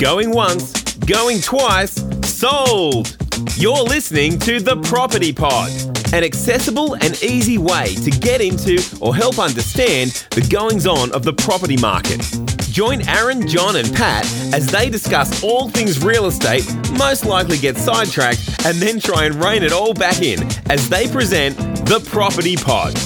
Going 0.00 0.30
once, 0.30 0.94
going 0.94 1.42
twice, 1.42 2.02
sold! 2.24 3.18
You're 3.56 3.82
listening 3.82 4.38
to 4.38 4.58
The 4.58 4.76
Property 4.76 5.30
Pod, 5.30 5.70
an 6.14 6.24
accessible 6.24 6.94
and 6.94 7.22
easy 7.22 7.58
way 7.58 7.94
to 7.96 8.10
get 8.10 8.40
into 8.40 8.82
or 9.02 9.14
help 9.14 9.38
understand 9.38 10.26
the 10.30 10.40
goings 10.40 10.86
on 10.86 11.12
of 11.12 11.22
the 11.22 11.34
property 11.34 11.76
market. 11.76 12.22
Join 12.70 13.06
Aaron, 13.10 13.46
John, 13.46 13.76
and 13.76 13.94
Pat 13.94 14.24
as 14.54 14.68
they 14.68 14.88
discuss 14.88 15.44
all 15.44 15.68
things 15.68 16.02
real 16.02 16.24
estate, 16.24 16.64
most 16.96 17.26
likely 17.26 17.58
get 17.58 17.76
sidetracked, 17.76 18.64
and 18.64 18.78
then 18.78 19.00
try 19.00 19.26
and 19.26 19.34
rein 19.34 19.62
it 19.62 19.72
all 19.72 19.92
back 19.92 20.22
in 20.22 20.40
as 20.70 20.88
they 20.88 21.08
present 21.08 21.58
The 21.84 22.02
Property 22.10 22.56
Pod. 22.56 22.96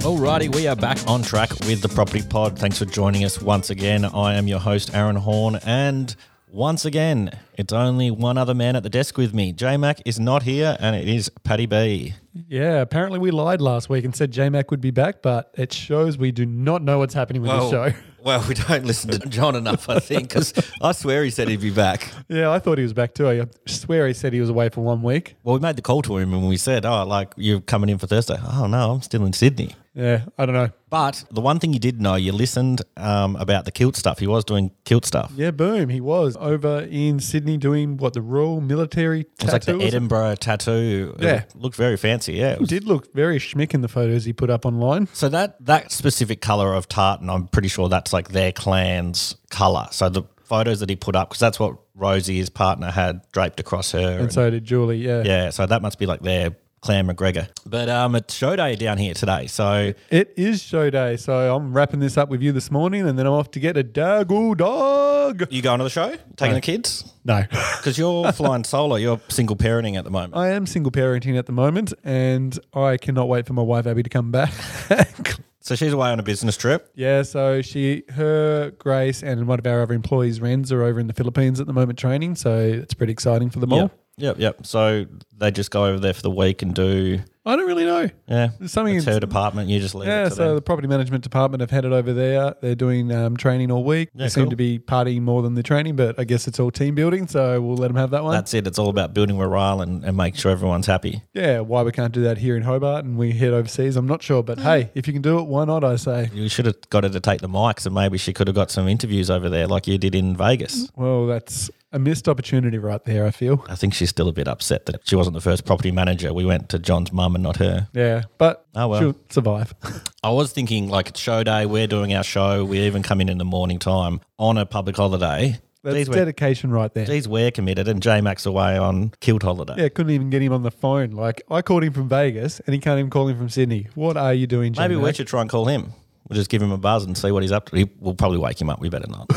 Alrighty, 0.00 0.54
we 0.54 0.66
are 0.66 0.74
back 0.74 0.98
on 1.06 1.22
track 1.22 1.50
with 1.66 1.82
the 1.82 1.88
Property 1.88 2.22
Pod. 2.22 2.58
Thanks 2.58 2.78
for 2.78 2.86
joining 2.86 3.22
us 3.24 3.40
once 3.40 3.68
again. 3.68 4.04
I 4.06 4.34
am 4.34 4.48
your 4.48 4.58
host, 4.58 4.94
Aaron 4.94 5.16
Horne, 5.16 5.56
and 5.64 6.16
once 6.50 6.86
again, 6.86 7.38
it's 7.58 7.72
only 7.72 8.10
one 8.10 8.38
other 8.38 8.54
man 8.54 8.76
at 8.76 8.82
the 8.82 8.88
desk 8.88 9.18
with 9.18 9.34
me. 9.34 9.52
J 9.52 9.76
Mac 9.76 10.00
is 10.06 10.18
not 10.18 10.42
here, 10.44 10.74
and 10.80 10.96
it 10.96 11.06
is 11.06 11.30
Paddy 11.44 11.66
B. 11.66 12.14
Yeah, 12.48 12.80
apparently 12.80 13.18
we 13.18 13.30
lied 13.30 13.60
last 13.60 13.90
week 13.90 14.04
and 14.06 14.16
said 14.16 14.30
J 14.30 14.48
Mac 14.48 14.70
would 14.70 14.80
be 14.80 14.90
back, 14.90 15.20
but 15.20 15.52
it 15.58 15.70
shows 15.72 16.16
we 16.16 16.32
do 16.32 16.46
not 16.46 16.82
know 16.82 16.98
what's 16.98 17.14
happening 17.14 17.42
with 17.42 17.50
the 17.50 17.70
show. 17.70 17.92
Well, 18.24 18.44
we 18.48 18.54
don't 18.54 18.84
listen 18.84 19.10
to 19.10 19.18
John 19.28 19.56
enough, 19.56 19.88
I 19.88 19.98
think, 19.98 20.28
because 20.28 20.52
I 20.80 20.92
swear 20.92 21.24
he 21.24 21.30
said 21.30 21.48
he'd 21.48 21.60
be 21.60 21.70
back. 21.70 22.08
Yeah, 22.28 22.50
I 22.50 22.58
thought 22.58 22.78
he 22.78 22.84
was 22.84 22.92
back 22.92 23.14
too. 23.14 23.28
I 23.28 23.46
swear 23.66 24.06
he 24.06 24.14
said 24.14 24.32
he 24.32 24.40
was 24.40 24.48
away 24.50 24.68
for 24.68 24.82
one 24.82 25.02
week. 25.02 25.36
Well, 25.42 25.54
we 25.54 25.60
made 25.60 25.76
the 25.76 25.82
call 25.82 26.02
to 26.02 26.16
him 26.18 26.32
and 26.34 26.48
we 26.48 26.56
said, 26.56 26.84
"Oh, 26.84 27.04
like 27.04 27.32
you're 27.36 27.60
coming 27.60 27.88
in 27.90 27.98
for 27.98 28.06
Thursday." 28.06 28.36
Oh 28.52 28.66
no, 28.66 28.92
I'm 28.92 29.02
still 29.02 29.24
in 29.24 29.32
Sydney. 29.32 29.74
Yeah, 29.92 30.26
I 30.38 30.46
don't 30.46 30.54
know. 30.54 30.70
But 30.88 31.24
the 31.32 31.40
one 31.40 31.58
thing 31.58 31.72
you 31.72 31.80
did 31.80 32.00
know, 32.00 32.14
you 32.14 32.30
listened 32.32 32.82
um, 32.96 33.34
about 33.36 33.64
the 33.64 33.72
kilt 33.72 33.96
stuff. 33.96 34.20
He 34.20 34.26
was 34.28 34.44
doing 34.44 34.70
kilt 34.84 35.04
stuff. 35.04 35.32
Yeah, 35.34 35.50
boom. 35.50 35.88
He 35.88 36.00
was 36.00 36.36
over 36.38 36.80
in 36.88 37.18
Sydney 37.18 37.56
doing 37.56 37.96
what 37.96 38.12
the 38.14 38.22
Royal 38.22 38.60
Military 38.60 39.22
It 39.22 39.26
was 39.42 39.52
like 39.52 39.62
the 39.62 39.72
tattoo. 39.72 39.78
or 39.78 39.80
something. 39.80 39.86
Edinburgh 39.88 40.34
tattoo. 40.36 41.14
It 41.18 41.24
Yeah. 41.24 41.42
looked 41.56 41.74
very 41.76 41.96
fancy. 41.96 42.34
Yeah, 42.34 42.50
it 42.50 42.52
It 42.54 42.60
was 42.60 42.68
did 42.68 42.84
look 42.84 43.12
very 43.14 43.38
schmick 43.40 43.74
in 43.74 43.80
the 43.80 43.88
photos 43.88 44.24
he 44.24 44.32
put 44.32 44.48
up 44.48 44.64
online. 44.64 45.08
So 45.12 45.28
that 45.28 45.56
that 45.66 45.90
specific 45.90 46.40
color 46.40 46.72
of 46.74 46.88
tartan, 46.88 47.28
I'm 47.28 47.48
pretty 47.48 47.68
sure 47.68 47.88
that's 47.88 48.09
like 48.12 48.30
their 48.30 48.52
clan's 48.52 49.36
color. 49.50 49.88
So 49.90 50.08
the 50.08 50.22
photos 50.44 50.80
that 50.80 50.90
he 50.90 50.96
put 50.96 51.14
up, 51.16 51.30
because 51.30 51.40
that's 51.40 51.60
what 51.60 51.76
Rosie, 51.94 52.36
his 52.36 52.50
partner, 52.50 52.90
had 52.90 53.20
draped 53.32 53.60
across 53.60 53.92
her. 53.92 54.18
And 54.18 54.32
so 54.32 54.50
did 54.50 54.64
Julie. 54.64 54.98
Yeah. 54.98 55.22
yeah, 55.24 55.50
so 55.50 55.66
that 55.66 55.82
must 55.82 55.98
be 55.98 56.06
like 56.06 56.20
their 56.20 56.56
clan 56.80 57.06
McGregor. 57.06 57.48
But 57.66 57.88
um, 57.88 58.14
it's 58.16 58.34
show 58.34 58.56
day 58.56 58.74
down 58.74 58.98
here 58.98 59.14
today. 59.14 59.46
So 59.46 59.92
It 60.10 60.32
is 60.36 60.62
show 60.62 60.90
day. 60.90 61.16
So 61.16 61.54
I'm 61.54 61.72
wrapping 61.72 62.00
this 62.00 62.16
up 62.16 62.28
with 62.30 62.42
you 62.42 62.52
this 62.52 62.70
morning 62.70 63.06
and 63.06 63.18
then 63.18 63.26
I'm 63.26 63.32
off 63.32 63.50
to 63.52 63.60
get 63.60 63.76
a 63.76 63.84
dagwood 63.84 64.56
dog. 64.58 65.46
you 65.50 65.62
going 65.62 65.78
to 65.78 65.84
the 65.84 65.90
show, 65.90 66.16
taking 66.36 66.54
the 66.54 66.60
kids? 66.60 67.12
No. 67.24 67.44
Because 67.80 67.96
you're 67.96 68.30
flying 68.32 68.64
solo. 68.64 68.96
You're 68.96 69.20
single 69.28 69.56
parenting 69.56 69.96
at 69.96 70.04
the 70.04 70.10
moment. 70.10 70.36
I 70.36 70.50
am 70.50 70.66
single 70.66 70.92
parenting 70.92 71.38
at 71.38 71.46
the 71.46 71.52
moment 71.52 71.94
and 72.04 72.58
I 72.74 72.98
cannot 72.98 73.26
wait 73.28 73.46
for 73.46 73.54
my 73.54 73.62
wife 73.62 73.86
Abby 73.86 74.02
to 74.02 74.10
come 74.10 74.30
back. 74.30 74.52
So 75.62 75.74
she's 75.74 75.92
away 75.92 76.08
on 76.08 76.18
a 76.18 76.22
business 76.22 76.56
trip. 76.56 76.90
yeah, 76.94 77.22
so 77.22 77.60
she, 77.60 78.04
her, 78.10 78.70
Grace, 78.78 79.22
and 79.22 79.46
one 79.46 79.58
of 79.58 79.66
our 79.66 79.82
other 79.82 79.94
employees, 79.94 80.40
Renz, 80.40 80.72
are 80.72 80.82
over 80.82 80.98
in 80.98 81.06
the 81.06 81.12
Philippines 81.12 81.60
at 81.60 81.66
the 81.66 81.72
moment 81.74 81.98
training. 81.98 82.34
So 82.36 82.58
it's 82.58 82.94
pretty 82.94 83.12
exciting 83.12 83.50
for 83.50 83.60
them 83.60 83.72
all. 83.72 83.78
Yep. 83.80 83.98
Yep, 84.16 84.38
yep. 84.38 84.66
So 84.66 85.06
they 85.36 85.50
just 85.50 85.70
go 85.70 85.86
over 85.86 85.98
there 85.98 86.12
for 86.14 86.22
the 86.22 86.30
week 86.30 86.62
and 86.62 86.74
do 86.74 87.20
I 87.46 87.56
don't 87.56 87.66
really 87.66 87.86
know. 87.86 88.06
yeah. 88.28 88.50
There's 88.58 88.70
something 88.70 88.94
It's 88.96 89.06
in- 89.06 89.14
her 89.14 89.18
department. 89.20 89.70
You 89.70 89.80
just 89.80 89.94
leave 89.94 90.08
Yeah, 90.08 90.26
it 90.26 90.28
to 90.30 90.34
so 90.34 90.46
them. 90.48 90.54
the 90.56 90.60
property 90.62 90.88
management 90.88 91.24
department 91.24 91.62
have 91.62 91.70
headed 91.70 91.90
over 91.90 92.12
there. 92.12 92.54
They're 92.60 92.74
doing 92.74 93.10
um, 93.12 93.36
training 93.38 93.70
all 93.70 93.82
week. 93.82 94.10
Yeah, 94.14 94.24
they 94.24 94.28
seem 94.28 94.50
to 94.50 94.56
be 94.56 94.78
partying 94.78 95.22
more 95.22 95.40
than 95.40 95.54
the 95.54 95.62
training, 95.62 95.96
but 95.96 96.18
I 96.20 96.24
guess 96.24 96.46
it's 96.46 96.60
all 96.60 96.70
team 96.70 96.94
building, 96.94 97.26
so 97.28 97.58
we'll 97.62 97.76
let 97.78 97.88
them 97.88 97.96
have 97.96 98.10
that 98.10 98.24
one. 98.24 98.34
That's 98.34 98.52
it. 98.52 98.66
It's 98.66 98.78
all 98.78 98.90
about 98.90 99.14
building 99.14 99.38
morale 99.38 99.80
and, 99.80 100.04
and 100.04 100.16
make 100.18 100.36
sure 100.36 100.52
everyone's 100.52 100.86
happy. 100.86 101.22
yeah, 101.32 101.60
why 101.60 101.82
we 101.82 101.92
can't 101.92 102.12
do 102.12 102.22
that 102.24 102.36
here 102.38 102.56
in 102.58 102.62
Hobart 102.62 103.06
and 103.06 103.16
we 103.16 103.32
head 103.32 103.52
overseas, 103.54 103.96
I'm 103.96 104.06
not 104.06 104.22
sure. 104.22 104.42
But 104.42 104.58
Mm. 104.58 104.62
hey, 104.62 104.90
if 104.94 105.06
you 105.06 105.14
can 105.14 105.22
do 105.22 105.38
it, 105.38 105.46
why 105.46 105.64
not? 105.64 105.82
I 105.82 105.96
say. 105.96 106.28
You 106.34 106.48
should 106.50 106.66
have 106.66 106.76
got 106.90 107.04
her 107.04 107.10
to 107.10 107.20
take 107.20 107.40
the 107.40 107.48
mics, 107.48 107.86
and 107.86 107.94
maybe 107.94 108.18
she 108.18 108.34
could 108.34 108.48
have 108.48 108.54
got 108.56 108.70
some 108.70 108.86
interviews 108.86 109.30
over 109.30 109.48
there, 109.48 109.66
like 109.66 109.86
you 109.86 109.96
did 109.96 110.14
in 110.14 110.36
Vegas. 110.36 110.90
Well, 110.94 111.26
that's 111.26 111.70
a 111.92 111.98
missed 111.98 112.28
opportunity 112.28 112.78
right 112.78 113.04
there. 113.04 113.26
I 113.26 113.30
feel. 113.30 113.64
I 113.68 113.74
think 113.74 113.94
she's 113.94 114.10
still 114.10 114.28
a 114.28 114.32
bit 114.32 114.48
upset 114.48 114.86
that 114.86 115.06
she 115.06 115.16
wasn't 115.16 115.34
the 115.34 115.40
first 115.40 115.64
property 115.64 115.90
manager. 115.90 116.32
We 116.32 116.44
went 116.44 116.68
to 116.70 116.78
John's 116.78 117.12
mum 117.12 117.34
and 117.34 117.42
not 117.42 117.56
her. 117.56 117.88
Yeah, 117.92 118.22
but 118.38 118.66
Oh, 118.74 118.88
well. 118.88 119.00
she'll 119.00 119.16
survive. 119.28 119.74
I 120.22 120.30
was 120.30 120.52
thinking, 120.52 120.88
like, 120.88 121.08
it's 121.08 121.20
show 121.20 121.42
day. 121.42 121.66
We're 121.66 121.86
doing 121.86 122.14
our 122.14 122.22
show. 122.24 122.64
We 122.64 122.80
even 122.80 123.02
come 123.02 123.20
in 123.20 123.28
in 123.28 123.38
the 123.38 123.44
morning 123.44 123.78
time 123.78 124.20
on 124.38 124.58
a 124.58 124.66
public 124.66 124.96
holiday. 124.96 125.58
That's 125.82 126.10
we're, 126.10 126.14
dedication 126.16 126.70
right 126.70 126.92
there. 126.92 127.06
geez, 127.06 127.26
we're 127.26 127.50
committed, 127.50 127.88
and 127.88 128.02
J 128.02 128.20
Mac's 128.20 128.44
away 128.44 128.76
on 128.76 129.12
kilt 129.20 129.42
holiday. 129.42 129.76
Yeah, 129.78 129.88
couldn't 129.88 130.12
even 130.12 130.28
get 130.28 130.42
him 130.42 130.52
on 130.52 130.62
the 130.62 130.70
phone. 130.70 131.12
Like 131.12 131.42
I 131.50 131.62
called 131.62 131.84
him 131.84 131.94
from 131.94 132.06
Vegas, 132.06 132.60
and 132.60 132.74
he 132.74 132.80
can't 132.80 132.98
even 132.98 133.10
call 133.10 133.28
him 133.28 133.38
from 133.38 133.48
Sydney. 133.48 133.86
What 133.94 134.18
are 134.18 134.34
you 134.34 134.46
doing, 134.46 134.74
Maybe 134.76 134.96
we 134.96 135.12
should 135.14 135.26
try 135.26 135.40
and 135.40 135.48
call 135.48 135.64
him. 135.66 135.94
We'll 136.28 136.36
just 136.36 136.50
give 136.50 136.60
him 136.60 136.70
a 136.70 136.76
buzz 136.76 137.04
and 137.06 137.16
see 137.16 137.32
what 137.32 137.42
he's 137.42 137.50
up 137.50 137.70
to. 137.70 137.76
He, 137.76 137.90
we'll 137.98 138.14
probably 138.14 138.38
wake 138.38 138.60
him 138.60 138.68
up. 138.68 138.78
We 138.78 138.90
better 138.90 139.08
not. 139.08 139.30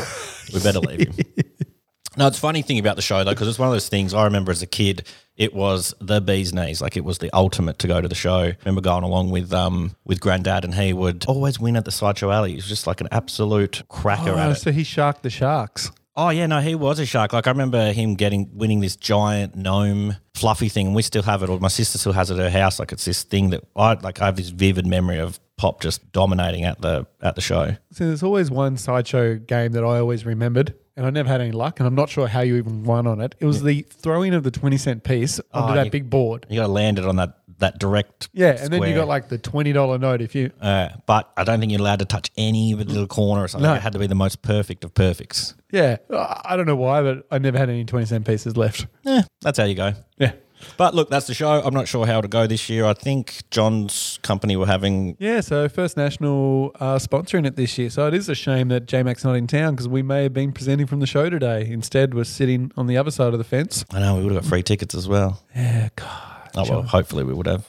we 0.52 0.60
better 0.60 0.80
leave 0.80 1.08
him. 1.08 1.14
No, 2.16 2.26
it's 2.28 2.38
a 2.38 2.40
funny 2.40 2.62
thing 2.62 2.78
about 2.78 2.96
the 2.96 3.02
show 3.02 3.24
though, 3.24 3.32
because 3.32 3.48
it's 3.48 3.58
one 3.58 3.68
of 3.68 3.74
those 3.74 3.88
things 3.88 4.14
I 4.14 4.24
remember 4.24 4.52
as 4.52 4.62
a 4.62 4.66
kid. 4.66 5.06
It 5.36 5.52
was 5.52 5.92
the 6.00 6.20
bee's 6.20 6.54
knees, 6.54 6.80
like 6.80 6.96
it 6.96 7.04
was 7.04 7.18
the 7.18 7.28
ultimate 7.34 7.80
to 7.80 7.88
go 7.88 8.00
to 8.00 8.06
the 8.06 8.14
show. 8.14 8.38
I 8.38 8.56
remember 8.64 8.80
going 8.82 9.02
along 9.02 9.30
with 9.30 9.52
um 9.52 9.96
with 10.04 10.20
granddad, 10.20 10.64
and 10.64 10.74
he 10.74 10.92
would 10.92 11.24
always 11.26 11.58
win 11.58 11.76
at 11.76 11.84
the 11.84 11.90
sideshow 11.90 12.30
alley. 12.30 12.50
He 12.50 12.56
was 12.56 12.66
just 12.68 12.86
like 12.86 13.00
an 13.00 13.08
absolute 13.10 13.82
cracker 13.88 14.30
Oh, 14.30 14.38
at 14.38 14.52
it. 14.52 14.54
so 14.56 14.70
he 14.70 14.84
sharked 14.84 15.22
the 15.24 15.30
sharks. 15.30 15.90
Oh 16.16 16.28
yeah, 16.28 16.46
no, 16.46 16.60
he 16.60 16.76
was 16.76 17.00
a 17.00 17.06
shark. 17.06 17.32
Like 17.32 17.48
I 17.48 17.50
remember 17.50 17.90
him 17.92 18.14
getting 18.14 18.48
winning 18.56 18.78
this 18.78 18.94
giant 18.94 19.56
gnome 19.56 20.14
fluffy 20.34 20.68
thing, 20.68 20.86
and 20.86 20.94
we 20.94 21.02
still 21.02 21.24
have 21.24 21.42
it. 21.42 21.48
Or 21.50 21.58
my 21.58 21.66
sister 21.66 21.98
still 21.98 22.12
has 22.12 22.30
it 22.30 22.38
at 22.38 22.52
her 22.52 22.56
house. 22.60 22.78
Like 22.78 22.92
it's 22.92 23.04
this 23.04 23.24
thing 23.24 23.50
that 23.50 23.64
I 23.74 23.94
like. 23.94 24.22
I 24.22 24.26
have 24.26 24.36
this 24.36 24.50
vivid 24.50 24.86
memory 24.86 25.18
of 25.18 25.40
Pop 25.56 25.80
just 25.80 26.12
dominating 26.12 26.62
at 26.62 26.80
the 26.80 27.06
at 27.20 27.34
the 27.34 27.40
show. 27.40 27.76
So 27.90 28.06
there's 28.06 28.22
always 28.22 28.52
one 28.52 28.76
sideshow 28.76 29.34
game 29.36 29.72
that 29.72 29.82
I 29.82 29.98
always 29.98 30.24
remembered, 30.24 30.74
and 30.96 31.04
I 31.06 31.10
never 31.10 31.28
had 31.28 31.40
any 31.40 31.52
luck, 31.52 31.80
and 31.80 31.86
I'm 31.86 31.94
not 31.94 32.08
sure 32.08 32.26
how 32.28 32.40
you 32.40 32.56
even 32.56 32.84
won 32.84 33.06
on 33.06 33.20
it. 33.20 33.34
It 33.40 33.46
was 33.46 33.62
the 33.62 33.82
throwing 33.82 34.34
of 34.34 34.42
the 34.44 34.50
20 34.50 34.76
cent 34.76 35.04
piece 35.04 35.40
onto 35.52 35.72
Oh, 35.72 35.74
that 35.74 35.86
you- 35.86 35.90
big 35.90 36.08
board. 36.10 36.46
You 36.48 36.60
got 36.60 36.66
to 36.66 36.72
land 36.72 36.98
it 36.98 37.04
on 37.06 37.16
that 37.16 37.38
that 37.58 37.78
direct. 37.78 38.28
Yeah, 38.32 38.56
and 38.60 38.72
then 38.72 38.82
you 38.82 38.94
got 38.96 39.06
like 39.06 39.28
the 39.28 39.38
$20 39.38 40.00
note 40.00 40.20
if 40.20 40.34
you. 40.34 40.50
Uh, 40.60 40.88
but 41.06 41.30
I 41.36 41.44
don't 41.44 41.60
think 41.60 41.70
you're 41.70 41.80
allowed 41.80 42.00
to 42.00 42.04
touch 42.04 42.28
any 42.36 42.72
of 42.72 42.78
the 42.80 42.84
little 42.84 43.06
corner 43.06 43.44
or 43.44 43.48
something. 43.48 43.70
No. 43.70 43.74
It 43.74 43.80
had 43.80 43.92
to 43.92 44.00
be 44.00 44.08
the 44.08 44.16
most 44.16 44.42
perfect 44.42 44.82
of 44.84 44.92
perfects. 44.92 45.54
Yeah, 45.70 45.98
I 46.12 46.40
I 46.46 46.56
don't 46.56 46.66
know 46.66 46.74
why, 46.76 47.02
but 47.02 47.26
I 47.30 47.38
never 47.38 47.56
had 47.56 47.70
any 47.70 47.84
20 47.84 48.06
cent 48.06 48.26
pieces 48.26 48.56
left. 48.56 48.86
Yeah, 49.04 49.22
that's 49.40 49.56
how 49.58 49.64
you 49.66 49.76
go. 49.76 49.92
Yeah. 50.18 50.32
But 50.76 50.94
look, 50.94 51.10
that's 51.10 51.26
the 51.26 51.34
show. 51.34 51.62
I'm 51.62 51.74
not 51.74 51.88
sure 51.88 52.06
how 52.06 52.20
to 52.20 52.28
go 52.28 52.46
this 52.46 52.68
year. 52.68 52.84
I 52.84 52.94
think 52.94 53.42
John's 53.50 54.18
company 54.22 54.56
were 54.56 54.66
having. 54.66 55.16
Yeah, 55.18 55.40
so 55.40 55.68
First 55.68 55.96
National 55.96 56.72
are 56.80 56.98
sponsoring 56.98 57.46
it 57.46 57.56
this 57.56 57.76
year. 57.78 57.90
So 57.90 58.06
it 58.06 58.14
is 58.14 58.28
a 58.28 58.34
shame 58.34 58.68
that 58.68 58.86
JMac's 58.86 59.24
not 59.24 59.34
in 59.34 59.46
town 59.46 59.74
because 59.74 59.88
we 59.88 60.02
may 60.02 60.24
have 60.24 60.32
been 60.32 60.52
presenting 60.52 60.86
from 60.86 61.00
the 61.00 61.06
show 61.06 61.30
today. 61.30 61.66
Instead, 61.70 62.14
we're 62.14 62.24
sitting 62.24 62.72
on 62.76 62.86
the 62.86 62.96
other 62.96 63.10
side 63.10 63.32
of 63.32 63.38
the 63.38 63.44
fence. 63.44 63.84
I 63.92 64.00
know 64.00 64.16
we 64.16 64.24
would 64.24 64.32
have 64.32 64.42
got 64.42 64.48
free 64.48 64.62
tickets 64.62 64.94
as 64.94 65.08
well. 65.08 65.42
Yeah, 65.54 65.88
God. 65.96 66.34
Oh 66.56 66.64
well, 66.70 66.82
hopefully 66.82 67.24
we 67.24 67.34
would 67.34 67.46
have. 67.46 67.68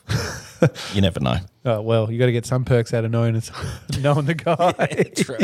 you 0.93 1.01
never 1.01 1.19
know. 1.19 1.37
Oh, 1.65 1.81
well, 1.81 2.11
you 2.11 2.19
got 2.19 2.27
to 2.27 2.31
get 2.31 2.45
some 2.45 2.63
perks 2.65 2.93
out 2.93 3.03
of 3.03 3.11
knowing, 3.11 3.41
knowing 3.99 4.25
the 4.25 4.35
guy. 4.35 5.09
True. 5.15 5.37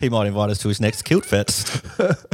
He 0.00 0.08
might 0.08 0.26
invite 0.26 0.50
us 0.50 0.58
to 0.58 0.68
his 0.68 0.80
next 0.80 1.02
kilt 1.02 1.24
fest. 1.24 1.82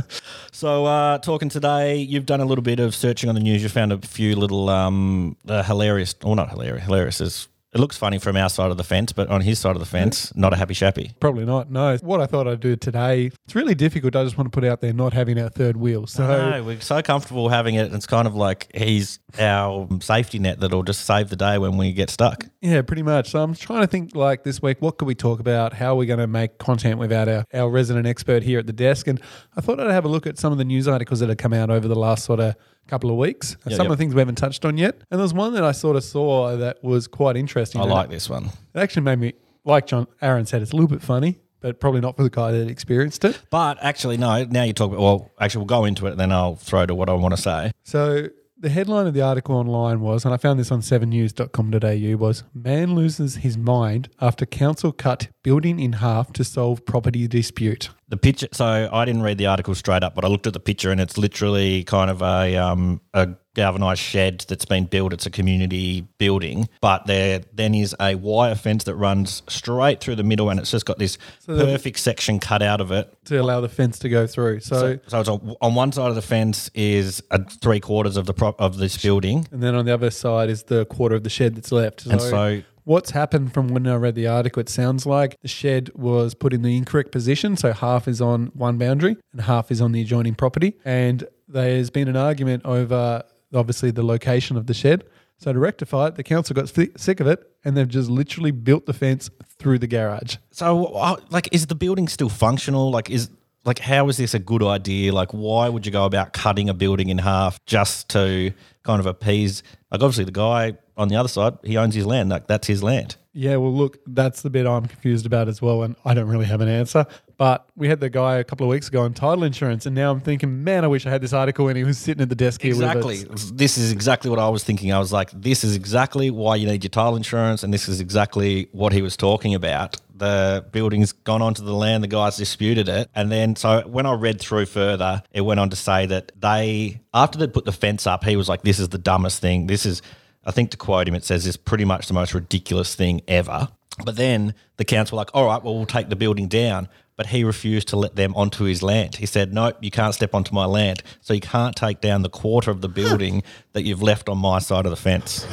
so, 0.52 0.86
uh, 0.86 1.18
talking 1.18 1.48
today, 1.48 1.96
you've 1.96 2.26
done 2.26 2.40
a 2.40 2.44
little 2.44 2.62
bit 2.62 2.80
of 2.80 2.94
searching 2.94 3.28
on 3.28 3.34
the 3.34 3.40
news. 3.40 3.62
You 3.62 3.68
found 3.68 3.92
a 3.92 3.98
few 3.98 4.36
little 4.36 4.68
um, 4.68 5.36
uh, 5.48 5.62
hilarious, 5.62 6.14
or 6.22 6.36
not 6.36 6.50
hilarious, 6.50 6.84
hilarious 6.84 7.20
is. 7.20 7.48
It 7.72 7.78
looks 7.78 7.96
funny 7.96 8.18
from 8.18 8.36
our 8.36 8.48
side 8.48 8.72
of 8.72 8.78
the 8.78 8.82
fence, 8.84 9.12
but 9.12 9.28
on 9.28 9.42
his 9.42 9.60
side 9.60 9.76
of 9.76 9.80
the 9.80 9.86
fence, 9.86 10.34
not 10.34 10.52
a 10.52 10.56
happy 10.56 10.74
shappy. 10.74 11.12
Probably 11.20 11.44
not. 11.44 11.70
No. 11.70 11.96
What 11.98 12.20
I 12.20 12.26
thought 12.26 12.48
I'd 12.48 12.58
do 12.58 12.74
today, 12.74 13.30
it's 13.44 13.54
really 13.54 13.76
difficult. 13.76 14.16
I 14.16 14.24
just 14.24 14.36
want 14.36 14.50
to 14.52 14.60
put 14.60 14.64
out 14.68 14.80
there 14.80 14.92
not 14.92 15.12
having 15.12 15.38
our 15.38 15.50
third 15.50 15.76
wheel. 15.76 16.08
So 16.08 16.26
No, 16.26 16.64
we're 16.64 16.80
so 16.80 17.00
comfortable 17.00 17.48
having 17.48 17.76
it. 17.76 17.94
It's 17.94 18.06
kind 18.06 18.26
of 18.26 18.34
like 18.34 18.72
he's 18.74 19.20
our 19.38 19.88
safety 20.00 20.40
net 20.40 20.58
that'll 20.58 20.82
just 20.82 21.04
save 21.06 21.28
the 21.28 21.36
day 21.36 21.58
when 21.58 21.76
we 21.76 21.92
get 21.92 22.10
stuck. 22.10 22.44
yeah, 22.60 22.82
pretty 22.82 23.04
much. 23.04 23.30
So 23.30 23.40
I'm 23.40 23.54
trying 23.54 23.82
to 23.82 23.86
think 23.86 24.16
like 24.16 24.42
this 24.42 24.60
week, 24.60 24.82
what 24.82 24.98
could 24.98 25.06
we 25.06 25.14
talk 25.14 25.38
about? 25.38 25.72
How 25.72 25.92
are 25.92 25.96
we 25.96 26.06
going 26.06 26.18
to 26.18 26.26
make 26.26 26.58
content 26.58 26.98
without 26.98 27.28
our, 27.28 27.44
our 27.54 27.70
resident 27.70 28.04
expert 28.04 28.42
here 28.42 28.58
at 28.58 28.66
the 28.66 28.72
desk? 28.72 29.06
And 29.06 29.20
I 29.56 29.60
thought 29.60 29.78
I'd 29.78 29.92
have 29.92 30.04
a 30.04 30.08
look 30.08 30.26
at 30.26 30.38
some 30.38 30.50
of 30.50 30.58
the 30.58 30.64
news 30.64 30.88
articles 30.88 31.20
that 31.20 31.28
have 31.28 31.38
come 31.38 31.52
out 31.52 31.70
over 31.70 31.86
the 31.86 31.94
last 31.94 32.24
sort 32.24 32.40
of 32.40 32.56
couple 32.88 33.10
of 33.10 33.16
weeks. 33.16 33.56
Yeah, 33.66 33.76
some 33.76 33.84
yep. 33.84 33.92
of 33.92 33.98
the 33.98 34.02
things 34.02 34.14
we 34.14 34.20
haven't 34.20 34.36
touched 34.36 34.64
on 34.64 34.76
yet. 34.76 35.02
And 35.10 35.20
there's 35.20 35.34
one 35.34 35.54
that 35.54 35.64
I 35.64 35.72
sort 35.72 35.96
of 35.96 36.04
saw 36.04 36.56
that 36.56 36.82
was 36.82 37.06
quite 37.06 37.36
interesting. 37.36 37.80
I 37.80 37.84
like 37.84 38.10
this 38.10 38.28
one. 38.28 38.46
It 38.46 38.80
actually 38.80 39.02
made 39.02 39.18
me, 39.18 39.34
like 39.64 39.86
John 39.86 40.06
Aaron 40.20 40.46
said, 40.46 40.62
it's 40.62 40.72
a 40.72 40.76
little 40.76 40.88
bit 40.88 41.02
funny, 41.02 41.38
but 41.60 41.80
probably 41.80 42.00
not 42.00 42.16
for 42.16 42.22
the 42.22 42.30
guy 42.30 42.52
that 42.52 42.68
experienced 42.68 43.24
it. 43.24 43.40
But 43.50 43.78
actually, 43.80 44.16
no, 44.16 44.44
now 44.44 44.64
you 44.64 44.72
talk 44.72 44.88
about, 44.88 45.00
well, 45.00 45.30
actually, 45.40 45.60
we'll 45.60 45.66
go 45.66 45.84
into 45.84 46.06
it, 46.06 46.12
and 46.12 46.20
then 46.20 46.32
I'll 46.32 46.56
throw 46.56 46.86
to 46.86 46.94
what 46.94 47.08
I 47.08 47.12
want 47.12 47.36
to 47.36 47.40
say. 47.40 47.72
So 47.84 48.28
the 48.60 48.68
headline 48.68 49.06
of 49.06 49.14
the 49.14 49.22
article 49.22 49.56
online 49.56 50.00
was, 50.00 50.24
and 50.24 50.34
I 50.34 50.36
found 50.36 50.60
this 50.60 50.70
on 50.70 50.80
7news.com.au, 50.80 52.16
was 52.16 52.44
Man 52.52 52.94
loses 52.94 53.36
his 53.36 53.56
mind 53.56 54.10
after 54.20 54.44
council 54.44 54.92
cut 54.92 55.28
building 55.42 55.78
in 55.80 55.94
half 55.94 56.32
to 56.34 56.44
solve 56.44 56.84
property 56.84 57.26
dispute. 57.28 57.90
The 58.08 58.16
picture. 58.16 58.48
So 58.52 58.88
I 58.92 59.04
didn't 59.04 59.22
read 59.22 59.38
the 59.38 59.46
article 59.46 59.74
straight 59.74 60.02
up, 60.02 60.14
but 60.16 60.24
I 60.24 60.28
looked 60.28 60.46
at 60.48 60.52
the 60.52 60.60
picture, 60.60 60.90
and 60.90 61.00
it's 61.00 61.16
literally 61.16 61.84
kind 61.84 62.10
of 62.10 62.22
a 62.22 62.56
um, 62.56 63.00
a 63.14 63.28
galvanized 63.54 64.00
shed 64.00 64.44
that's 64.48 64.64
been 64.64 64.84
built. 64.86 65.12
It's 65.12 65.26
a 65.26 65.30
community 65.30 66.00
building, 66.18 66.68
but 66.80 67.06
there 67.06 67.42
then 67.54 67.72
is 67.74 67.94
a 68.00 68.16
wire 68.16 68.56
fence 68.56 68.82
that 68.84 68.96
runs 68.96 69.42
straight 69.48 70.00
through 70.00 70.16
the 70.16 70.24
middle, 70.24 70.50
and 70.50 70.58
it's 70.58 70.72
just 70.72 70.86
got 70.86 70.98
this 70.98 71.18
the- 71.46 71.64
perfect 71.64 72.00
section 72.00 72.40
cut 72.40 72.62
out 72.62 72.80
of 72.80 72.90
it. 72.90 73.16
to 73.26 73.36
allow 73.40 73.60
the 73.60 73.68
fence 73.68 73.98
to 74.00 74.08
go 74.08 74.26
through. 74.26 74.58
So, 74.58 74.98
So 75.06 75.20
it's 75.20 75.28
on, 75.28 75.54
on 75.60 75.74
one 75.76 75.92
side 75.92 76.08
of 76.08 76.16
the 76.16 76.22
fence 76.22 76.68
is 76.74 77.22
a 77.30 77.44
three 77.44 77.78
quarters 77.78 78.16
of 78.16 78.26
the 78.26 78.34
prop 78.34 78.60
of 78.60 78.78
this 78.78 79.00
building, 79.00 79.46
and 79.52 79.62
then 79.62 79.76
on 79.76 79.84
the 79.84 79.94
other 79.94 80.10
side 80.10 80.50
is 80.50 80.64
the 80.64 80.84
quarter 80.86 81.14
of 81.14 81.22
the 81.22 81.30
shed 81.30 81.54
that's 81.54 81.70
left. 81.70 82.06
and 82.06 82.20
so 82.20 82.60
What's 82.84 83.10
happened 83.10 83.52
from 83.52 83.68
when 83.68 83.86
I 83.86 83.96
read 83.96 84.14
the 84.14 84.26
article, 84.26 84.60
it 84.60 84.68
sounds 84.68 85.06
like 85.06 85.36
the 85.42 85.48
shed 85.48 85.90
was 85.94 86.34
put 86.34 86.52
in 86.52 86.62
the 86.62 86.76
incorrect 86.76 87.12
position. 87.12 87.56
So 87.56 87.72
half 87.72 88.08
is 88.08 88.20
on 88.20 88.46
one 88.54 88.78
boundary 88.78 89.16
and 89.32 89.42
half 89.42 89.70
is 89.70 89.80
on 89.80 89.92
the 89.92 90.00
adjoining 90.02 90.34
property. 90.34 90.76
And 90.84 91.26
there's 91.48 91.90
been 91.90 92.08
an 92.08 92.16
argument 92.16 92.64
over 92.64 93.22
obviously 93.54 93.90
the 93.90 94.02
location 94.02 94.56
of 94.56 94.66
the 94.66 94.74
shed. 94.74 95.04
So 95.38 95.52
to 95.52 95.58
rectify 95.58 96.08
it, 96.08 96.16
the 96.16 96.22
council 96.22 96.54
got 96.54 96.68
sick 96.68 97.20
of 97.20 97.26
it 97.26 97.50
and 97.64 97.76
they've 97.76 97.88
just 97.88 98.10
literally 98.10 98.50
built 98.50 98.86
the 98.86 98.92
fence 98.92 99.30
through 99.58 99.78
the 99.78 99.86
garage. 99.86 100.36
So, 100.50 100.86
uh, 100.86 101.16
like, 101.30 101.48
is 101.52 101.66
the 101.66 101.74
building 101.74 102.08
still 102.08 102.28
functional? 102.28 102.90
Like, 102.90 103.10
is 103.10 103.30
like, 103.64 103.78
how 103.78 104.08
is 104.08 104.16
this 104.16 104.34
a 104.34 104.38
good 104.38 104.62
idea? 104.62 105.12
Like, 105.12 105.32
why 105.32 105.68
would 105.68 105.84
you 105.84 105.92
go 105.92 106.04
about 106.04 106.32
cutting 106.32 106.68
a 106.68 106.74
building 106.74 107.08
in 107.08 107.18
half 107.18 107.58
just 107.66 108.08
to 108.10 108.52
kind 108.82 109.00
of 109.00 109.06
appease? 109.06 109.62
Like, 109.90 110.02
obviously, 110.02 110.24
the 110.24 110.32
guy 110.32 110.76
on 111.00 111.08
the 111.08 111.16
other 111.16 111.28
side, 111.28 111.54
he 111.64 111.76
owns 111.76 111.94
his 111.94 112.04
land. 112.06 112.28
Like, 112.28 112.46
that's 112.46 112.66
his 112.66 112.82
land. 112.82 113.16
Yeah, 113.32 113.56
well, 113.56 113.72
look, 113.72 113.98
that's 114.06 114.42
the 114.42 114.50
bit 114.50 114.66
I'm 114.66 114.86
confused 114.86 115.24
about 115.24 115.48
as 115.48 115.62
well, 115.62 115.82
and 115.82 115.96
I 116.04 116.14
don't 116.14 116.26
really 116.28 116.46
have 116.46 116.60
an 116.60 116.68
answer. 116.68 117.06
But 117.38 117.64
we 117.74 117.88
had 117.88 118.00
the 118.00 118.10
guy 118.10 118.36
a 118.36 118.44
couple 118.44 118.66
of 118.66 118.70
weeks 118.70 118.88
ago 118.88 119.02
on 119.02 119.14
title 119.14 119.44
insurance, 119.44 119.86
and 119.86 119.94
now 119.94 120.10
I'm 120.10 120.20
thinking, 120.20 120.62
man, 120.62 120.84
I 120.84 120.88
wish 120.88 121.06
I 121.06 121.10
had 121.10 121.22
this 121.22 121.32
article 121.32 121.64
when 121.64 121.76
he 121.76 121.84
was 121.84 121.96
sitting 121.96 122.20
at 122.20 122.28
the 122.28 122.34
desk 122.34 122.60
here 122.60 122.72
Exactly. 122.72 123.20
with 123.24 123.32
us. 123.32 123.50
This 123.52 123.78
is 123.78 123.92
exactly 123.92 124.30
what 124.30 124.38
I 124.40 124.48
was 124.48 124.62
thinking. 124.62 124.92
I 124.92 124.98
was 124.98 125.12
like, 125.12 125.30
this 125.30 125.64
is 125.64 125.74
exactly 125.74 126.30
why 126.30 126.56
you 126.56 126.66
need 126.66 126.84
your 126.84 126.90
title 126.90 127.16
insurance, 127.16 127.62
and 127.62 127.72
this 127.72 127.88
is 127.88 128.00
exactly 128.00 128.68
what 128.72 128.92
he 128.92 129.00
was 129.00 129.16
talking 129.16 129.54
about. 129.54 129.96
The 130.14 130.66
building's 130.72 131.12
gone 131.12 131.40
onto 131.40 131.64
the 131.64 131.72
land, 131.72 132.04
the 132.04 132.08
guys 132.08 132.36
disputed 132.36 132.88
it. 132.90 133.08
And 133.14 133.32
then, 133.32 133.56
so 133.56 133.82
when 133.86 134.04
I 134.04 134.12
read 134.12 134.38
through 134.38 134.66
further, 134.66 135.22
it 135.32 135.40
went 135.40 135.60
on 135.60 135.70
to 135.70 135.76
say 135.76 136.04
that 136.06 136.32
they, 136.38 137.00
after 137.14 137.38
they 137.38 137.46
put 137.46 137.64
the 137.64 137.72
fence 137.72 138.06
up, 138.06 138.24
he 138.24 138.36
was 138.36 138.46
like, 138.46 138.60
this 138.62 138.78
is 138.78 138.90
the 138.90 138.98
dumbest 138.98 139.40
thing. 139.40 139.66
This 139.66 139.86
is, 139.86 140.02
I 140.44 140.50
think 140.50 140.70
to 140.70 140.76
quote 140.76 141.06
him, 141.06 141.14
it 141.14 141.24
says, 141.24 141.46
it's 141.46 141.56
pretty 141.56 141.84
much 141.84 142.06
the 142.06 142.14
most 142.14 142.34
ridiculous 142.34 142.94
thing 142.94 143.22
ever. 143.28 143.68
But 144.04 144.16
then 144.16 144.54
the 144.76 144.84
council 144.84 145.16
were 145.16 145.20
like, 145.20 145.30
all 145.34 145.46
right, 145.46 145.62
well, 145.62 145.76
we'll 145.76 145.86
take 145.86 146.08
the 146.08 146.16
building 146.16 146.48
down. 146.48 146.88
But 147.16 147.26
he 147.26 147.44
refused 147.44 147.88
to 147.88 147.96
let 147.96 148.16
them 148.16 148.34
onto 148.34 148.64
his 148.64 148.82
land. 148.82 149.16
He 149.16 149.26
said, 149.26 149.52
nope, 149.52 149.76
you 149.80 149.90
can't 149.90 150.14
step 150.14 150.34
onto 150.34 150.54
my 150.54 150.64
land. 150.64 151.02
So 151.20 151.34
you 151.34 151.40
can't 151.40 151.76
take 151.76 152.00
down 152.00 152.22
the 152.22 152.30
quarter 152.30 152.70
of 152.70 152.80
the 152.80 152.88
building 152.88 153.42
that 153.74 153.82
you've 153.82 154.02
left 154.02 154.30
on 154.30 154.38
my 154.38 154.58
side 154.58 154.86
of 154.86 154.90
the 154.90 154.96
fence. 154.96 155.46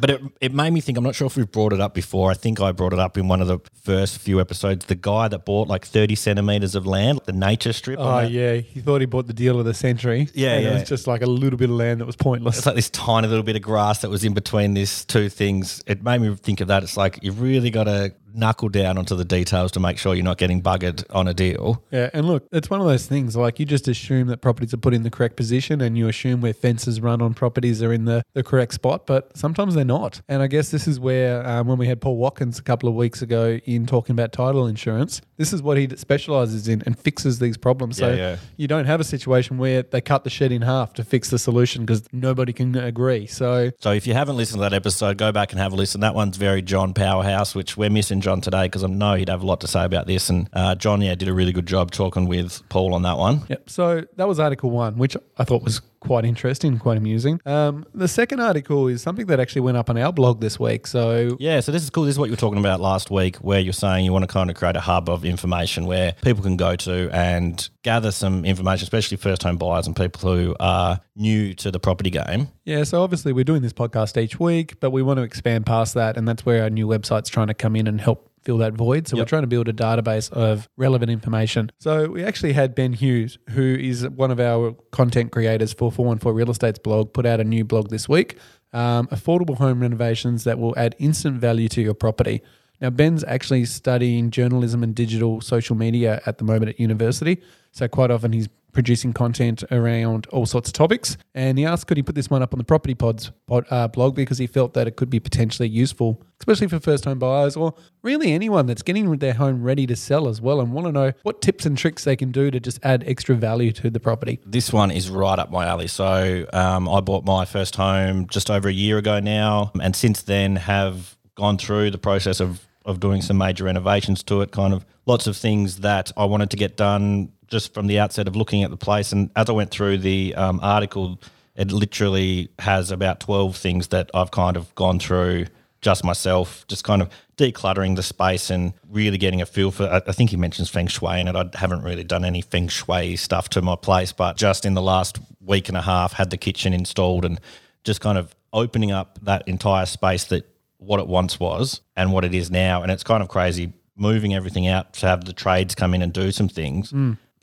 But 0.00 0.10
it, 0.10 0.22
it 0.40 0.54
made 0.54 0.72
me 0.72 0.80
think. 0.80 0.98
I'm 0.98 1.04
not 1.04 1.14
sure 1.14 1.26
if 1.26 1.36
we've 1.36 1.50
brought 1.50 1.72
it 1.72 1.80
up 1.80 1.94
before. 1.94 2.30
I 2.30 2.34
think 2.34 2.60
I 2.60 2.72
brought 2.72 2.92
it 2.92 2.98
up 2.98 3.16
in 3.16 3.28
one 3.28 3.40
of 3.40 3.48
the 3.48 3.58
first 3.82 4.18
few 4.18 4.40
episodes. 4.40 4.86
The 4.86 4.94
guy 4.94 5.28
that 5.28 5.44
bought 5.44 5.68
like 5.68 5.84
30 5.84 6.14
centimeters 6.14 6.74
of 6.74 6.86
land, 6.86 7.20
the 7.24 7.32
nature 7.32 7.72
strip. 7.72 7.98
Oh, 7.98 8.20
yeah. 8.20 8.56
He 8.56 8.80
thought 8.80 9.00
he 9.00 9.06
bought 9.06 9.26
the 9.26 9.32
deal 9.32 9.58
of 9.58 9.64
the 9.64 9.74
century. 9.74 10.28
Yeah, 10.34 10.54
and 10.54 10.66
It 10.66 10.74
was 10.74 10.88
just 10.88 11.06
like 11.06 11.22
a 11.22 11.26
little 11.26 11.58
bit 11.58 11.70
of 11.70 11.76
land 11.76 12.00
that 12.00 12.06
was 12.06 12.16
pointless. 12.16 12.58
It's 12.58 12.66
like 12.66 12.76
this 12.76 12.90
tiny 12.90 13.28
little 13.28 13.42
bit 13.42 13.56
of 13.56 13.62
grass 13.62 14.00
that 14.02 14.10
was 14.10 14.24
in 14.24 14.34
between 14.34 14.74
these 14.74 15.04
two 15.04 15.28
things. 15.28 15.82
It 15.86 16.02
made 16.02 16.20
me 16.20 16.34
think 16.36 16.60
of 16.60 16.68
that. 16.68 16.82
It's 16.82 16.96
like 16.96 17.18
you've 17.22 17.40
really 17.40 17.70
got 17.70 17.84
to 17.84 18.14
knuckle 18.34 18.68
down 18.68 18.98
onto 18.98 19.14
the 19.14 19.24
details 19.24 19.72
to 19.72 19.80
make 19.80 19.98
sure 19.98 20.14
you're 20.14 20.24
not 20.24 20.38
getting 20.38 20.62
buggered 20.62 21.04
on 21.10 21.28
a 21.28 21.34
deal. 21.34 21.82
Yeah, 21.90 22.10
and 22.12 22.26
look, 22.26 22.46
it's 22.52 22.70
one 22.70 22.80
of 22.80 22.86
those 22.86 23.06
things 23.06 23.36
like 23.36 23.58
you 23.60 23.66
just 23.66 23.88
assume 23.88 24.28
that 24.28 24.38
properties 24.40 24.72
are 24.74 24.78
put 24.78 24.94
in 24.94 25.02
the 25.02 25.10
correct 25.10 25.36
position 25.36 25.80
and 25.80 25.96
you 25.96 26.08
assume 26.08 26.40
where 26.40 26.52
fences 26.54 27.00
run 27.00 27.20
on 27.22 27.34
properties 27.34 27.82
are 27.82 27.92
in 27.92 28.04
the, 28.04 28.22
the 28.34 28.42
correct 28.42 28.74
spot, 28.74 29.06
but 29.06 29.36
sometimes 29.36 29.74
they're 29.74 29.84
not. 29.84 30.20
And 30.28 30.42
I 30.42 30.46
guess 30.46 30.70
this 30.70 30.86
is 30.88 30.98
where, 30.98 31.46
um, 31.46 31.66
when 31.66 31.78
we 31.78 31.86
had 31.86 32.00
Paul 32.00 32.16
Watkins 32.16 32.58
a 32.58 32.62
couple 32.62 32.88
of 32.88 32.94
weeks 32.94 33.22
ago 33.22 33.58
in 33.64 33.86
talking 33.86 34.14
about 34.14 34.32
title 34.32 34.66
insurance, 34.66 35.20
this 35.36 35.52
is 35.52 35.62
what 35.62 35.76
he 35.76 35.88
specializes 35.96 36.68
in 36.68 36.82
and 36.86 36.98
fixes 36.98 37.38
these 37.38 37.56
problems. 37.56 37.96
so 37.98 38.08
Yeah, 38.08 38.14
yeah. 38.16 38.36
you 38.56 38.68
don't 38.68 38.86
have 38.86 39.00
a 39.00 39.04
situation 39.04 39.58
where 39.58 39.82
they 39.82 40.00
cut 40.00 40.24
the 40.24 40.30
shed 40.30 40.52
in 40.52 40.62
half 40.62 40.92
to 40.94 41.04
fix 41.04 41.30
the 41.30 41.38
solution 41.38 41.84
because 41.84 42.02
nobody 42.12 42.52
can 42.52 42.76
agree. 42.76 43.26
So 43.26 43.70
So 43.80 43.92
if 43.92 44.06
you 44.06 44.14
haven't 44.14 44.36
listened 44.36 44.58
to 44.58 44.62
that 44.62 44.72
episode, 44.72 45.18
go 45.18 45.32
back 45.32 45.52
and 45.52 45.60
have 45.60 45.72
a 45.72 45.76
listen. 45.76 46.00
That 46.00 46.14
one's 46.14 46.36
very 46.36 46.62
John 46.62 46.94
Powerhouse, 46.94 47.54
which 47.54 47.76
we're 47.76 47.90
missing 47.90 48.20
John 48.22 48.40
today 48.40 48.64
because 48.64 48.84
I 48.84 48.86
know 48.86 49.14
he'd 49.14 49.28
have 49.28 49.42
a 49.42 49.46
lot 49.46 49.60
to 49.60 49.66
say 49.66 49.84
about 49.84 50.06
this. 50.06 50.30
And 50.30 50.48
uh, 50.52 50.74
John, 50.74 51.02
yeah, 51.02 51.14
did 51.14 51.28
a 51.28 51.34
really 51.34 51.52
good 51.52 51.66
job 51.66 51.90
talking 51.90 52.26
with 52.26 52.66
Paul 52.68 52.94
on 52.94 53.02
that 53.02 53.18
one. 53.18 53.42
Yep. 53.48 53.68
So 53.68 54.04
that 54.16 54.26
was 54.26 54.40
Article 54.40 54.70
One, 54.70 54.96
which 54.96 55.16
I 55.38 55.44
thought 55.44 55.62
was 55.62 55.82
quite 56.02 56.24
interesting, 56.24 56.78
quite 56.78 56.96
amusing. 56.96 57.40
Um, 57.46 57.86
the 57.94 58.08
second 58.08 58.40
article 58.40 58.88
is 58.88 59.02
something 59.02 59.26
that 59.26 59.38
actually 59.38 59.62
went 59.62 59.76
up 59.76 59.88
on 59.88 59.96
our 59.96 60.12
blog 60.12 60.40
this 60.40 60.58
week. 60.58 60.88
So 60.88 61.36
Yeah, 61.38 61.60
so 61.60 61.70
this 61.70 61.82
is 61.82 61.90
cool. 61.90 62.04
This 62.04 62.16
is 62.16 62.18
what 62.18 62.26
you 62.26 62.32
were 62.32 62.36
talking 62.36 62.58
about 62.58 62.80
last 62.80 63.10
week, 63.10 63.36
where 63.36 63.60
you're 63.60 63.72
saying 63.72 64.04
you 64.04 64.12
want 64.12 64.24
to 64.24 64.26
kind 64.26 64.50
of 64.50 64.56
create 64.56 64.74
a 64.74 64.80
hub 64.80 65.08
of 65.08 65.24
information 65.24 65.86
where 65.86 66.14
people 66.22 66.42
can 66.42 66.56
go 66.56 66.74
to 66.74 67.08
and 67.12 67.68
gather 67.84 68.10
some 68.10 68.44
information, 68.44 68.82
especially 68.84 69.16
first 69.16 69.44
home 69.44 69.56
buyers 69.56 69.86
and 69.86 69.94
people 69.94 70.34
who 70.34 70.56
are 70.58 71.00
new 71.14 71.54
to 71.54 71.70
the 71.70 71.78
property 71.78 72.10
game. 72.10 72.48
yeah, 72.64 72.82
so 72.82 73.02
obviously 73.02 73.32
we're 73.32 73.44
doing 73.44 73.62
this 73.62 73.72
podcast 73.72 74.20
each 74.20 74.40
week, 74.40 74.80
but 74.80 74.90
we 74.90 75.02
want 75.02 75.18
to 75.18 75.22
expand 75.22 75.66
past 75.66 75.94
that, 75.94 76.16
and 76.16 76.26
that's 76.26 76.44
where 76.44 76.64
our 76.64 76.70
new 76.70 76.88
website's 76.88 77.28
trying 77.28 77.48
to 77.48 77.54
come 77.54 77.76
in 77.76 77.86
and 77.86 78.00
help 78.00 78.31
fill 78.42 78.58
that 78.58 78.74
void. 78.74 79.08
So 79.08 79.16
we're 79.16 79.24
trying 79.24 79.42
to 79.42 79.48
build 79.48 79.68
a 79.68 79.72
database 79.72 80.30
of 80.32 80.68
relevant 80.76 81.10
information. 81.10 81.70
So 81.78 82.10
we 82.10 82.24
actually 82.24 82.52
had 82.52 82.74
Ben 82.74 82.92
Hughes, 82.92 83.38
who 83.50 83.76
is 83.80 84.08
one 84.08 84.30
of 84.30 84.40
our 84.40 84.72
content 84.90 85.32
creators 85.32 85.72
for 85.72 85.90
414 85.90 86.36
Real 86.36 86.50
Estate's 86.50 86.78
blog, 86.78 87.12
put 87.12 87.26
out 87.26 87.40
a 87.40 87.44
new 87.44 87.64
blog 87.64 87.90
this 87.90 88.08
week. 88.08 88.38
Um, 88.72 89.06
affordable 89.08 89.56
home 89.56 89.80
renovations 89.80 90.44
that 90.44 90.58
will 90.58 90.74
add 90.78 90.96
instant 90.98 91.40
value 91.40 91.68
to 91.68 91.82
your 91.82 91.94
property. 91.94 92.42
Now, 92.80 92.90
Ben's 92.90 93.22
actually 93.22 93.64
studying 93.66 94.30
journalism 94.30 94.82
and 94.82 94.94
digital 94.94 95.40
social 95.40 95.76
media 95.76 96.20
at 96.26 96.38
the 96.38 96.44
moment 96.44 96.70
at 96.70 96.80
university. 96.80 97.40
So, 97.70 97.86
quite 97.86 98.10
often 98.10 98.32
he's 98.32 98.48
producing 98.72 99.12
content 99.12 99.62
around 99.70 100.26
all 100.28 100.46
sorts 100.46 100.68
of 100.68 100.72
topics. 100.72 101.16
And 101.34 101.58
he 101.58 101.64
asked, 101.64 101.86
could 101.86 101.96
he 101.96 102.02
put 102.02 102.14
this 102.14 102.30
one 102.30 102.42
up 102.42 102.54
on 102.54 102.58
the 102.58 102.64
Property 102.64 102.94
Pods 102.94 103.30
pod, 103.46 103.66
uh, 103.70 103.88
blog 103.88 104.14
because 104.14 104.38
he 104.38 104.46
felt 104.46 104.74
that 104.74 104.86
it 104.86 104.96
could 104.96 105.10
be 105.10 105.20
potentially 105.20 105.68
useful, 105.68 106.22
especially 106.40 106.68
for 106.68 106.80
first 106.80 107.04
home 107.04 107.18
buyers 107.18 107.56
or 107.56 107.74
really 108.02 108.32
anyone 108.32 108.66
that's 108.66 108.82
getting 108.82 109.18
their 109.18 109.34
home 109.34 109.62
ready 109.62 109.86
to 109.86 109.96
sell 109.96 110.28
as 110.28 110.40
well 110.40 110.60
and 110.60 110.72
want 110.72 110.86
to 110.86 110.92
know 110.92 111.12
what 111.22 111.42
tips 111.42 111.66
and 111.66 111.76
tricks 111.76 112.04
they 112.04 112.16
can 112.16 112.32
do 112.32 112.50
to 112.50 112.58
just 112.58 112.78
add 112.82 113.04
extra 113.06 113.34
value 113.34 113.72
to 113.72 113.90
the 113.90 114.00
property. 114.00 114.40
This 114.46 114.72
one 114.72 114.90
is 114.90 115.10
right 115.10 115.38
up 115.38 115.50
my 115.50 115.66
alley. 115.66 115.86
So 115.86 116.46
um, 116.52 116.88
I 116.88 117.00
bought 117.00 117.24
my 117.24 117.44
first 117.44 117.76
home 117.76 118.26
just 118.26 118.50
over 118.50 118.68
a 118.68 118.72
year 118.72 118.98
ago 118.98 119.20
now, 119.20 119.72
and 119.80 119.94
since 119.94 120.22
then 120.22 120.56
have 120.56 121.16
gone 121.34 121.58
through 121.58 121.90
the 121.90 121.98
process 121.98 122.40
of 122.40 122.66
of 122.84 123.00
doing 123.00 123.22
some 123.22 123.38
major 123.38 123.64
renovations 123.64 124.22
to 124.24 124.40
it. 124.40 124.50
Kind 124.50 124.74
of 124.74 124.84
lots 125.06 125.26
of 125.26 125.36
things 125.36 125.78
that 125.78 126.10
I 126.16 126.24
wanted 126.24 126.50
to 126.50 126.56
get 126.56 126.76
done 126.76 127.32
just 127.52 127.72
from 127.72 127.86
the 127.86 128.00
outset 128.00 128.26
of 128.26 128.34
looking 128.34 128.64
at 128.64 128.70
the 128.70 128.76
place. 128.76 129.12
And 129.12 129.30
as 129.36 129.48
I 129.48 129.52
went 129.52 129.70
through 129.70 129.98
the 129.98 130.34
um, 130.34 130.58
article, 130.62 131.20
it 131.54 131.70
literally 131.70 132.48
has 132.58 132.90
about 132.90 133.20
twelve 133.20 133.56
things 133.56 133.88
that 133.88 134.10
I've 134.14 134.32
kind 134.32 134.56
of 134.56 134.74
gone 134.74 134.98
through 134.98 135.46
just 135.82 136.04
myself, 136.04 136.64
just 136.68 136.84
kind 136.84 137.02
of 137.02 137.10
decluttering 137.36 137.96
the 137.96 138.02
space 138.02 138.50
and 138.50 138.72
really 138.88 139.18
getting 139.18 139.42
a 139.42 139.46
feel 139.46 139.70
for. 139.70 140.02
I 140.08 140.12
think 140.12 140.30
he 140.30 140.36
mentions 140.36 140.70
feng 140.70 140.86
shui 140.86 141.20
in 141.20 141.28
it. 141.28 141.36
I 141.36 141.50
haven't 141.54 141.82
really 141.82 142.04
done 142.04 142.24
any 142.24 142.40
feng 142.40 142.68
shui 142.68 143.16
stuff 143.16 143.48
to 143.50 143.62
my 143.62 143.76
place, 143.76 144.12
but 144.12 144.36
just 144.36 144.64
in 144.64 144.74
the 144.74 144.82
last 144.82 145.18
week 145.40 145.68
and 145.68 145.76
a 145.76 145.82
half, 145.82 146.12
had 146.12 146.30
the 146.30 146.36
kitchen 146.36 146.72
installed 146.72 147.24
and 147.24 147.40
just 147.84 148.00
kind 148.00 148.16
of 148.16 148.34
opening 148.52 148.92
up 148.92 149.18
that 149.22 149.46
entire 149.46 149.86
space 149.86 150.24
that 150.26 150.48
what 150.78 151.00
it 151.00 151.08
once 151.08 151.38
was 151.38 151.80
and 151.96 152.12
what 152.12 152.24
it 152.24 152.34
is 152.34 152.50
now. 152.50 152.82
And 152.82 152.92
it's 152.92 153.04
kind 153.04 153.22
of 153.22 153.28
crazy 153.28 153.72
moving 153.96 154.34
everything 154.34 154.66
out 154.68 154.92
to 154.94 155.06
have 155.06 155.24
the 155.24 155.32
trades 155.32 155.74
come 155.74 155.94
in 155.94 156.00
and 156.00 156.12
do 156.12 156.30
some 156.30 156.48
things. 156.48 156.92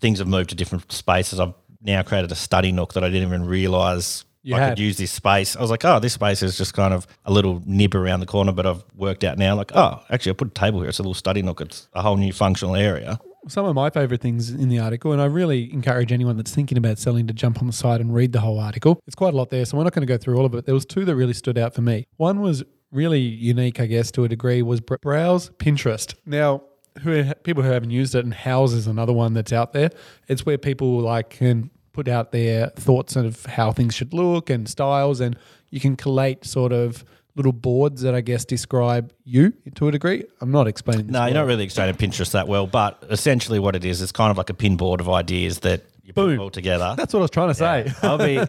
Things 0.01 0.19
have 0.19 0.27
moved 0.27 0.49
to 0.49 0.55
different 0.55 0.91
spaces. 0.91 1.39
I've 1.39 1.53
now 1.81 2.01
created 2.03 2.31
a 2.31 2.35
study 2.35 2.71
nook 2.71 2.93
that 2.93 3.03
I 3.03 3.09
didn't 3.09 3.27
even 3.27 3.45
realize 3.45 4.25
You 4.43 4.55
I 4.55 4.59
had. 4.59 4.69
could 4.71 4.79
use 4.79 4.97
this 4.97 5.11
space. 5.11 5.55
I 5.55 5.61
was 5.61 5.69
like, 5.69 5.83
oh, 5.85 5.99
this 5.99 6.13
space 6.13 6.41
is 6.43 6.57
just 6.57 6.73
kind 6.73 6.93
of 6.93 7.07
a 7.25 7.31
little 7.31 7.61
nib 7.65 7.95
around 7.95 8.19
the 8.19 8.25
corner, 8.25 8.51
but 8.51 8.65
I've 8.65 8.83
worked 8.95 9.23
out 9.23 9.37
now, 9.37 9.55
like, 9.55 9.71
oh, 9.75 10.01
actually, 10.09 10.31
I 10.31 10.33
put 10.35 10.47
a 10.49 10.51
table 10.51 10.79
here. 10.81 10.89
It's 10.89 10.99
a 10.99 11.03
little 11.03 11.13
study 11.13 11.41
nook. 11.41 11.61
It's 11.61 11.87
a 11.93 12.01
whole 12.01 12.17
new 12.17 12.33
functional 12.33 12.75
area. 12.75 13.19
some 13.47 13.65
of 13.65 13.73
my 13.75 13.89
favorite 13.89 14.21
things 14.21 14.49
in 14.49 14.69
the 14.69 14.79
article, 14.79 15.11
and 15.13 15.21
I 15.21 15.25
really 15.25 15.71
encourage 15.73 16.11
anyone 16.11 16.37
that's 16.37 16.53
thinking 16.53 16.77
about 16.77 16.99
selling 16.99 17.27
to 17.27 17.33
jump 17.33 17.59
on 17.61 17.67
the 17.67 17.73
site 17.73 18.01
and 18.01 18.13
read 18.13 18.31
the 18.33 18.41
whole 18.41 18.59
article. 18.59 19.01
It's 19.07 19.15
quite 19.15 19.33
a 19.33 19.37
lot 19.37 19.49
there, 19.49 19.65
so 19.65 19.77
we're 19.77 19.83
not 19.85 19.93
going 19.93 20.05
to 20.05 20.13
go 20.13 20.17
through 20.17 20.37
all 20.37 20.45
of 20.45 20.53
it. 20.55 20.65
There 20.65 20.75
was 20.75 20.85
two 20.85 21.05
that 21.05 21.15
really 21.15 21.33
stood 21.33 21.57
out 21.57 21.73
for 21.73 21.81
me. 21.81 22.05
One 22.17 22.41
was 22.41 22.63
really 22.91 23.21
unique, 23.21 23.79
I 23.79 23.85
guess, 23.85 24.11
to 24.11 24.23
a 24.23 24.27
degree, 24.27 24.61
was 24.61 24.81
Browse 24.81 25.49
Pinterest. 25.51 26.15
Now, 26.25 26.63
who 27.01 27.33
people 27.43 27.63
who 27.63 27.71
haven't 27.71 27.91
used 27.91 28.15
it, 28.15 28.23
and 28.23 28.33
Houzz 28.33 28.73
is 28.73 28.87
another 28.87 29.13
one 29.13 29.33
that's 29.33 29.53
out 29.53 29.73
there. 29.73 29.89
It's 30.27 30.45
where 30.45 30.57
people 30.57 30.99
like 30.99 31.31
can 31.31 31.69
put 31.93 32.07
out 32.07 32.31
their 32.31 32.67
thoughts 32.69 33.15
of 33.15 33.45
how 33.45 33.71
things 33.71 33.95
should 33.95 34.13
look 34.13 34.49
and 34.49 34.67
styles, 34.69 35.19
and 35.19 35.37
you 35.69 35.79
can 35.79 35.95
collate 35.95 36.45
sort 36.45 36.71
of 36.71 37.03
little 37.35 37.53
boards 37.53 38.01
that 38.01 38.13
I 38.13 38.21
guess 38.21 38.43
describe 38.43 39.13
you 39.23 39.53
to 39.75 39.87
a 39.87 39.91
degree. 39.91 40.25
I'm 40.41 40.51
not 40.51 40.67
explaining. 40.67 41.07
No, 41.07 41.25
you're 41.25 41.35
not 41.35 41.45
really 41.45 41.63
explaining 41.63 41.95
Pinterest 41.95 42.31
that 42.31 42.47
well, 42.47 42.67
but 42.67 43.01
essentially 43.09 43.59
what 43.59 43.75
it 43.75 43.85
is, 43.85 44.01
it's 44.01 44.11
kind 44.11 44.31
of 44.31 44.37
like 44.37 44.49
a 44.49 44.53
pinboard 44.53 44.99
of 44.99 45.09
ideas 45.09 45.59
that 45.59 45.83
you 46.03 46.13
put 46.13 46.37
all 46.37 46.49
together. 46.49 46.95
That's 46.97 47.13
what 47.13 47.19
I 47.19 47.23
was 47.23 47.31
trying 47.31 47.49
to 47.49 47.53
say. 47.53 47.91
I'll 48.01 48.17
be, 48.17 48.43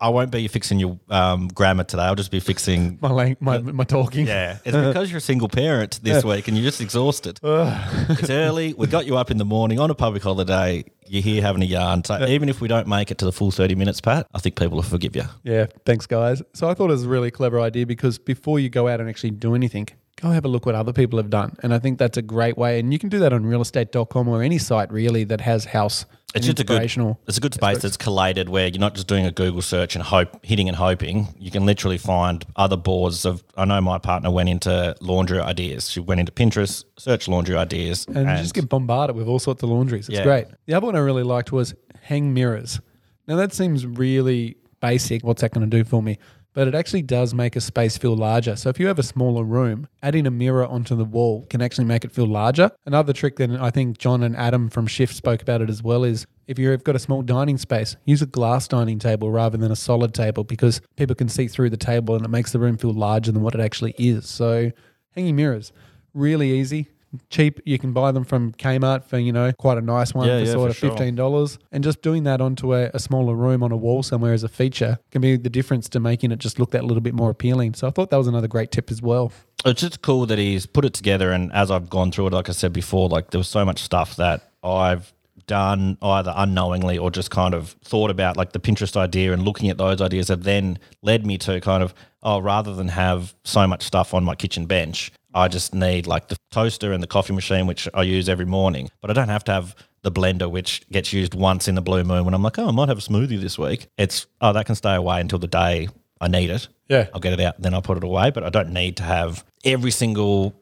I 0.00 0.08
won't 0.08 0.30
be 0.30 0.46
fixing 0.48 0.78
your 0.78 0.98
um, 1.08 1.48
grammar 1.48 1.84
today. 1.84 2.02
I'll 2.02 2.14
just 2.14 2.30
be 2.30 2.40
fixing. 2.40 2.98
my, 3.02 3.10
lang- 3.10 3.36
my 3.40 3.58
my 3.58 3.84
talking. 3.84 4.26
Yeah, 4.26 4.58
it's 4.64 4.76
because 4.76 5.10
you're 5.10 5.18
a 5.18 5.20
single 5.20 5.48
parent 5.48 6.00
this 6.02 6.24
week 6.24 6.48
and 6.48 6.56
you're 6.56 6.64
just 6.64 6.80
exhausted. 6.80 7.40
it's 7.42 8.30
early. 8.30 8.74
We 8.74 8.86
got 8.86 9.06
you 9.06 9.16
up 9.16 9.30
in 9.30 9.38
the 9.38 9.44
morning 9.44 9.78
on 9.78 9.90
a 9.90 9.94
public 9.94 10.22
holiday. 10.22 10.84
You're 11.06 11.22
here 11.22 11.42
having 11.42 11.62
a 11.62 11.66
yarn. 11.66 12.04
So 12.04 12.26
even 12.26 12.48
if 12.48 12.60
we 12.60 12.68
don't 12.68 12.86
make 12.86 13.10
it 13.10 13.18
to 13.18 13.24
the 13.24 13.32
full 13.32 13.50
30 13.50 13.74
minutes, 13.74 14.00
Pat, 14.00 14.26
I 14.34 14.38
think 14.38 14.56
people 14.56 14.76
will 14.76 14.82
forgive 14.82 15.14
you. 15.14 15.24
Yeah, 15.42 15.66
thanks, 15.84 16.06
guys. 16.06 16.42
So 16.54 16.68
I 16.68 16.74
thought 16.74 16.84
it 16.84 16.94
was 16.94 17.04
a 17.04 17.08
really 17.08 17.30
clever 17.30 17.60
idea 17.60 17.86
because 17.86 18.18
before 18.18 18.60
you 18.60 18.70
go 18.70 18.88
out 18.88 19.00
and 19.00 19.08
actually 19.08 19.32
do 19.32 19.54
anything, 19.54 19.88
go 20.20 20.30
have 20.30 20.44
a 20.44 20.48
look 20.48 20.66
what 20.66 20.74
other 20.74 20.92
people 20.92 21.18
have 21.18 21.30
done. 21.30 21.56
And 21.62 21.72
I 21.74 21.78
think 21.78 21.98
that's 21.98 22.16
a 22.16 22.22
great 22.22 22.56
way. 22.56 22.78
And 22.78 22.92
you 22.92 22.98
can 22.98 23.08
do 23.08 23.18
that 23.20 23.32
on 23.32 23.44
realestate.com 23.44 24.28
or 24.28 24.42
any 24.42 24.58
site 24.58 24.92
really 24.92 25.24
that 25.24 25.40
has 25.40 25.64
house. 25.66 26.04
It's 26.34 26.46
just 26.46 26.60
a 26.60 26.64
good, 26.64 26.74
inspirational. 26.76 27.20
it's 27.28 27.36
a 27.36 27.40
good 27.42 27.52
space 27.52 27.82
that's 27.82 27.98
collated 27.98 28.48
where 28.48 28.66
you're 28.66 28.78
not 28.80 28.94
just 28.94 29.06
doing 29.06 29.26
a 29.26 29.30
Google 29.30 29.60
search 29.60 29.94
and 29.96 30.02
hope, 30.02 30.42
hitting 30.44 30.66
and 30.66 30.76
hoping. 30.76 31.28
You 31.38 31.50
can 31.50 31.66
literally 31.66 31.98
find 31.98 32.42
other 32.56 32.76
boards 32.78 33.26
of. 33.26 33.44
I 33.54 33.66
know 33.66 33.78
my 33.82 33.98
partner 33.98 34.30
went 34.30 34.48
into 34.48 34.96
laundry 35.02 35.40
ideas. 35.40 35.90
She 35.90 36.00
went 36.00 36.20
into 36.20 36.32
Pinterest, 36.32 36.84
search 36.98 37.28
laundry 37.28 37.54
ideas, 37.56 38.06
and, 38.06 38.30
you 38.30 38.36
just 38.38 38.54
get 38.54 38.66
bombarded 38.70 39.14
with 39.14 39.28
all 39.28 39.40
sorts 39.40 39.62
of 39.62 39.68
laundries. 39.68 40.08
It's 40.08 40.18
Yeah. 40.18 40.24
great. 40.24 40.46
The 40.64 40.72
other 40.72 40.86
one 40.86 40.96
I 40.96 41.00
really 41.00 41.22
liked 41.22 41.52
was 41.52 41.74
hang 42.00 42.32
mirrors. 42.32 42.80
Now 43.28 43.36
that 43.36 43.52
seems 43.52 43.84
really 43.84 44.56
basic. 44.80 45.22
What's 45.24 45.42
that 45.42 45.52
going 45.52 45.68
to 45.68 45.76
do 45.76 45.84
for 45.84 46.02
me? 46.02 46.18
But 46.54 46.68
it 46.68 46.74
actually 46.74 47.02
does 47.02 47.32
make 47.32 47.56
a 47.56 47.60
space 47.60 47.96
feel 47.96 48.14
larger. 48.14 48.56
So 48.56 48.68
if 48.68 48.78
you 48.78 48.86
have 48.86 48.98
a 48.98 49.02
smaller 49.02 49.42
room, 49.42 49.88
adding 50.02 50.26
a 50.26 50.30
mirror 50.30 50.66
onto 50.66 50.94
the 50.94 51.04
wall 51.04 51.46
can 51.48 51.62
actually 51.62 51.86
make 51.86 52.04
it 52.04 52.12
feel 52.12 52.26
larger. 52.26 52.70
Another 52.84 53.12
trick 53.12 53.36
that 53.36 53.50
I 53.52 53.70
think 53.70 53.98
John 53.98 54.22
and 54.22 54.36
Adam 54.36 54.68
from 54.68 54.86
Shift 54.86 55.14
spoke 55.14 55.40
about 55.40 55.62
it 55.62 55.70
as 55.70 55.82
well 55.82 56.04
is 56.04 56.26
if 56.46 56.58
you've 56.58 56.84
got 56.84 56.96
a 56.96 56.98
small 56.98 57.22
dining 57.22 57.56
space, 57.56 57.96
use 58.04 58.20
a 58.20 58.26
glass 58.26 58.68
dining 58.68 58.98
table 58.98 59.30
rather 59.30 59.56
than 59.56 59.72
a 59.72 59.76
solid 59.76 60.12
table 60.12 60.44
because 60.44 60.82
people 60.96 61.14
can 61.14 61.28
see 61.28 61.48
through 61.48 61.70
the 61.70 61.76
table 61.76 62.14
and 62.14 62.24
it 62.24 62.28
makes 62.28 62.52
the 62.52 62.58
room 62.58 62.76
feel 62.76 62.92
larger 62.92 63.32
than 63.32 63.42
what 63.42 63.54
it 63.54 63.60
actually 63.60 63.94
is. 63.96 64.28
So 64.28 64.70
hanging 65.12 65.36
mirrors, 65.36 65.72
really 66.12 66.52
easy 66.52 66.88
cheap. 67.30 67.60
You 67.64 67.78
can 67.78 67.92
buy 67.92 68.12
them 68.12 68.24
from 68.24 68.52
Kmart 68.52 69.04
for 69.04 69.18
you 69.18 69.32
know 69.32 69.52
quite 69.52 69.78
a 69.78 69.80
nice 69.80 70.14
one 70.14 70.26
Yeah, 70.28 70.40
for 70.40 70.44
yeah, 70.44 70.52
sort 70.52 70.76
for 70.76 70.86
of 70.86 70.92
fifteen 70.92 71.14
dollars. 71.14 71.58
And 71.70 71.82
just 71.84 72.02
doing 72.02 72.24
that 72.24 72.40
onto 72.40 72.74
a, 72.74 72.90
a 72.94 72.98
smaller 72.98 73.34
room 73.34 73.62
on 73.62 73.72
a 73.72 73.76
wall 73.76 74.02
somewhere 74.02 74.32
as 74.32 74.42
a 74.44 74.48
feature 74.48 74.98
can 75.10 75.20
be 75.20 75.36
the 75.36 75.50
difference 75.50 75.88
to 75.90 76.00
making 76.00 76.32
it 76.32 76.38
just 76.38 76.58
look 76.58 76.70
that 76.72 76.84
little 76.84 77.00
bit 77.00 77.14
more 77.14 77.30
appealing. 77.30 77.74
So 77.74 77.86
I 77.86 77.90
thought 77.90 78.10
that 78.10 78.16
was 78.16 78.26
another 78.28 78.48
great 78.48 78.70
tip 78.70 78.90
as 78.90 79.02
well. 79.02 79.32
it's 79.64 79.80
just 79.80 80.02
cool 80.02 80.26
that 80.26 80.38
he's 80.38 80.66
put 80.66 80.84
it 80.84 80.94
together. 80.94 81.32
And 81.32 81.52
as 81.52 81.70
I've 81.70 81.88
gone 81.90 82.10
through 82.12 82.28
it, 82.28 82.32
like 82.32 82.48
I 82.48 82.52
said 82.52 82.72
before, 82.72 83.08
like 83.08 83.30
there 83.30 83.38
was 83.38 83.48
so 83.48 83.64
much 83.64 83.80
stuff 83.80 84.16
that 84.16 84.50
I've 84.64 85.12
done 85.46 85.98
either 86.00 86.32
unknowingly 86.36 86.96
or 86.98 87.10
just 87.10 87.30
kind 87.30 87.52
of 87.52 87.70
thought 87.84 88.10
about, 88.10 88.36
like 88.36 88.52
the 88.52 88.60
Pinterest 88.60 88.96
idea 88.96 89.32
and 89.32 89.42
looking 89.42 89.68
at 89.70 89.76
those 89.78 90.00
ideas 90.00 90.28
have 90.28 90.44
then 90.44 90.78
led 91.02 91.26
me 91.26 91.36
to 91.38 91.60
kind 91.60 91.82
of, 91.82 91.94
oh, 92.22 92.38
rather 92.38 92.74
than 92.74 92.88
have 92.88 93.34
so 93.44 93.66
much 93.66 93.82
stuff 93.82 94.14
on 94.14 94.22
my 94.24 94.34
kitchen 94.36 94.66
bench, 94.66 95.10
I 95.34 95.48
just 95.48 95.74
need 95.74 96.06
like 96.06 96.28
the 96.28 96.36
toaster 96.50 96.92
and 96.92 97.02
the 97.02 97.06
coffee 97.06 97.32
machine, 97.32 97.66
which 97.66 97.88
I 97.94 98.02
use 98.02 98.28
every 98.28 98.46
morning. 98.46 98.90
But 99.00 99.10
I 99.10 99.14
don't 99.14 99.28
have 99.28 99.44
to 99.44 99.52
have 99.52 99.74
the 100.02 100.12
blender, 100.12 100.50
which 100.50 100.86
gets 100.90 101.12
used 101.12 101.34
once 101.34 101.68
in 101.68 101.74
the 101.74 101.82
blue 101.82 102.04
moon 102.04 102.24
when 102.24 102.34
I'm 102.34 102.42
like, 102.42 102.58
oh, 102.58 102.68
I 102.68 102.70
might 102.72 102.88
have 102.88 102.98
a 102.98 103.02
smoothie 103.02 103.40
this 103.40 103.58
week. 103.58 103.86
It's, 103.96 104.26
oh, 104.40 104.52
that 104.52 104.66
can 104.66 104.74
stay 104.74 104.94
away 104.94 105.20
until 105.20 105.38
the 105.38 105.46
day 105.46 105.88
I 106.20 106.28
need 106.28 106.50
it. 106.50 106.68
Yeah. 106.88 107.08
I'll 107.14 107.20
get 107.20 107.32
it 107.32 107.40
out, 107.40 107.60
then 107.60 107.72
I'll 107.72 107.82
put 107.82 107.96
it 107.96 108.04
away. 108.04 108.30
But 108.30 108.44
I 108.44 108.50
don't 108.50 108.72
need 108.72 108.96
to 108.98 109.02
have 109.04 109.44
every 109.64 109.90
single 109.90 110.54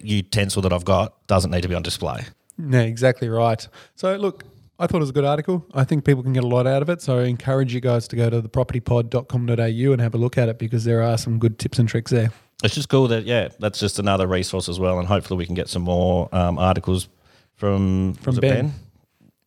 utensil 0.00 0.62
that 0.62 0.72
I've 0.72 0.84
got 0.84 1.26
doesn't 1.26 1.50
need 1.50 1.62
to 1.62 1.68
be 1.68 1.74
on 1.74 1.82
display. 1.82 2.24
Yeah, 2.58 2.80
exactly 2.80 3.28
right. 3.28 3.66
So 3.94 4.14
look, 4.16 4.44
I 4.78 4.86
thought 4.86 4.98
it 4.98 5.00
was 5.00 5.10
a 5.10 5.14
good 5.14 5.24
article. 5.24 5.66
I 5.74 5.84
think 5.84 6.04
people 6.04 6.22
can 6.22 6.34
get 6.34 6.44
a 6.44 6.46
lot 6.46 6.66
out 6.66 6.82
of 6.82 6.90
it. 6.90 7.00
So 7.00 7.18
I 7.18 7.24
encourage 7.24 7.74
you 7.74 7.80
guys 7.80 8.06
to 8.08 8.16
go 8.16 8.28
to 8.28 8.42
thepropertypod.com.au 8.42 9.92
and 9.92 10.00
have 10.00 10.14
a 10.14 10.18
look 10.18 10.36
at 10.36 10.48
it 10.48 10.58
because 10.58 10.84
there 10.84 11.02
are 11.02 11.16
some 11.16 11.38
good 11.38 11.58
tips 11.58 11.78
and 11.78 11.88
tricks 11.88 12.10
there. 12.10 12.30
It's 12.64 12.74
just 12.74 12.88
cool 12.88 13.08
that 13.08 13.24
yeah, 13.24 13.48
that's 13.58 13.78
just 13.78 13.98
another 13.98 14.26
resource 14.26 14.68
as 14.68 14.80
well, 14.80 14.98
and 14.98 15.06
hopefully 15.06 15.38
we 15.38 15.46
can 15.46 15.54
get 15.54 15.68
some 15.68 15.82
more 15.82 16.28
um, 16.34 16.58
articles 16.58 17.08
from 17.54 18.14
From 18.14 18.32
was 18.32 18.38
it 18.38 18.40
Ben. 18.40 18.72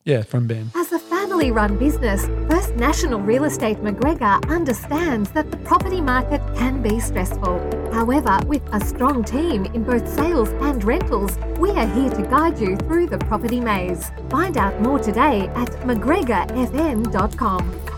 Yeah, 0.06 0.24
from 0.24 0.48
Ben. 0.48 0.72
As 0.76 0.92
a 0.92 1.00
family 1.00 1.52
run 1.52 1.78
business, 1.78 2.26
First 2.50 2.76
National 2.76 3.20
Real 3.20 3.46
Estate 3.46 3.78
McGregor 3.78 4.48
understands 4.50 5.32
that 5.32 5.52
the 5.52 5.58
property 5.58 6.02
market 6.02 6.42
can 6.56 6.82
be 6.82 7.00
stressful. 7.00 7.60
However, 7.92 8.40
with 8.46 8.62
a 8.74 8.84
strong 8.84 9.24
team 9.24 9.66
in 9.66 9.84
both 9.84 10.08
sales 10.08 10.50
and 10.50 10.84
rentals, 10.84 11.38
we 11.60 11.72
are 11.72 11.88
here 11.88 12.10
to 12.10 12.24
guide 12.24 12.60
you 12.60 12.76
through 12.78 13.08
the 13.08 13.18
property 13.18 13.60
maze. 13.60 14.12
Find 14.30 14.58
out 14.58 14.82
more 14.82 15.00
today 15.00 15.48
at 15.50 15.70
mcgregorfn.com. 15.82 17.89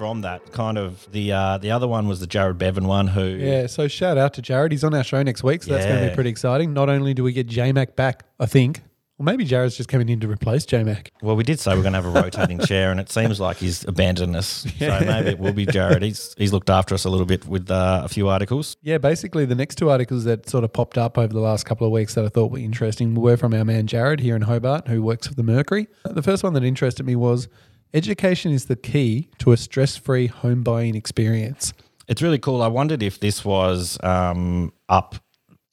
From 0.00 0.22
that, 0.22 0.52
kind 0.52 0.78
of 0.78 1.06
the 1.12 1.30
uh, 1.30 1.58
the 1.58 1.72
other 1.72 1.86
one 1.86 2.08
was 2.08 2.20
the 2.20 2.26
Jared 2.26 2.56
Bevan 2.56 2.86
one, 2.86 3.06
who 3.08 3.22
Yeah, 3.22 3.66
so 3.66 3.86
shout 3.86 4.16
out 4.16 4.32
to 4.32 4.40
Jared. 4.40 4.72
He's 4.72 4.82
on 4.82 4.94
our 4.94 5.04
show 5.04 5.22
next 5.22 5.42
week, 5.42 5.62
so 5.62 5.72
that's 5.74 5.84
going 5.84 6.02
to 6.02 6.08
be 6.08 6.14
pretty 6.14 6.30
exciting. 6.30 6.72
Not 6.72 6.88
only 6.88 7.12
do 7.12 7.22
we 7.22 7.34
get 7.34 7.46
JMac 7.48 7.96
back, 7.96 8.24
I 8.38 8.46
think, 8.46 8.80
or 9.18 9.24
maybe 9.24 9.44
Jared's 9.44 9.76
just 9.76 9.90
coming 9.90 10.08
in 10.08 10.18
to 10.20 10.26
replace 10.26 10.64
JMac. 10.64 11.08
Well, 11.20 11.36
we 11.36 11.44
did 11.44 11.60
say 11.60 11.74
we're 11.74 11.82
going 11.82 11.92
to 11.92 12.00
have 12.00 12.06
a 12.06 12.18
rotating 12.18 12.60
chair, 12.60 12.90
and 12.90 12.98
it 12.98 13.10
seems 13.10 13.40
like 13.40 13.58
he's 13.58 13.84
abandoned 13.84 14.36
us. 14.36 14.66
So 14.78 15.00
maybe 15.00 15.28
it 15.32 15.38
will 15.38 15.52
be 15.52 15.66
Jared. 15.66 16.02
He's 16.02 16.34
he's 16.38 16.54
looked 16.54 16.70
after 16.70 16.94
us 16.94 17.04
a 17.04 17.10
little 17.10 17.26
bit 17.26 17.44
with 17.44 17.70
uh, 17.70 18.00
a 18.02 18.08
few 18.08 18.30
articles. 18.30 18.78
Yeah, 18.80 18.96
basically 18.96 19.44
the 19.44 19.54
next 19.54 19.74
two 19.74 19.90
articles 19.90 20.24
that 20.24 20.48
sort 20.48 20.64
of 20.64 20.72
popped 20.72 20.96
up 20.96 21.18
over 21.18 21.30
the 21.30 21.40
last 21.40 21.66
couple 21.66 21.86
of 21.86 21.92
weeks 21.92 22.14
that 22.14 22.24
I 22.24 22.28
thought 22.28 22.50
were 22.50 22.58
interesting 22.58 23.16
were 23.16 23.36
from 23.36 23.52
our 23.52 23.66
man 23.66 23.86
Jared 23.86 24.20
here 24.20 24.34
in 24.34 24.40
Hobart, 24.40 24.88
who 24.88 25.02
works 25.02 25.26
for 25.26 25.34
the 25.34 25.42
Mercury. 25.42 25.88
The 26.04 26.22
first 26.22 26.42
one 26.42 26.54
that 26.54 26.64
interested 26.64 27.04
me 27.04 27.16
was 27.16 27.50
education 27.94 28.52
is 28.52 28.66
the 28.66 28.76
key 28.76 29.28
to 29.38 29.52
a 29.52 29.56
stress-free 29.56 30.28
home 30.28 30.62
buying 30.62 30.94
experience. 30.94 31.72
It's 32.08 32.22
really 32.22 32.38
cool. 32.38 32.62
I 32.62 32.68
wondered 32.68 33.02
if 33.02 33.20
this 33.20 33.44
was 33.44 33.98
um, 34.02 34.72
up 34.88 35.16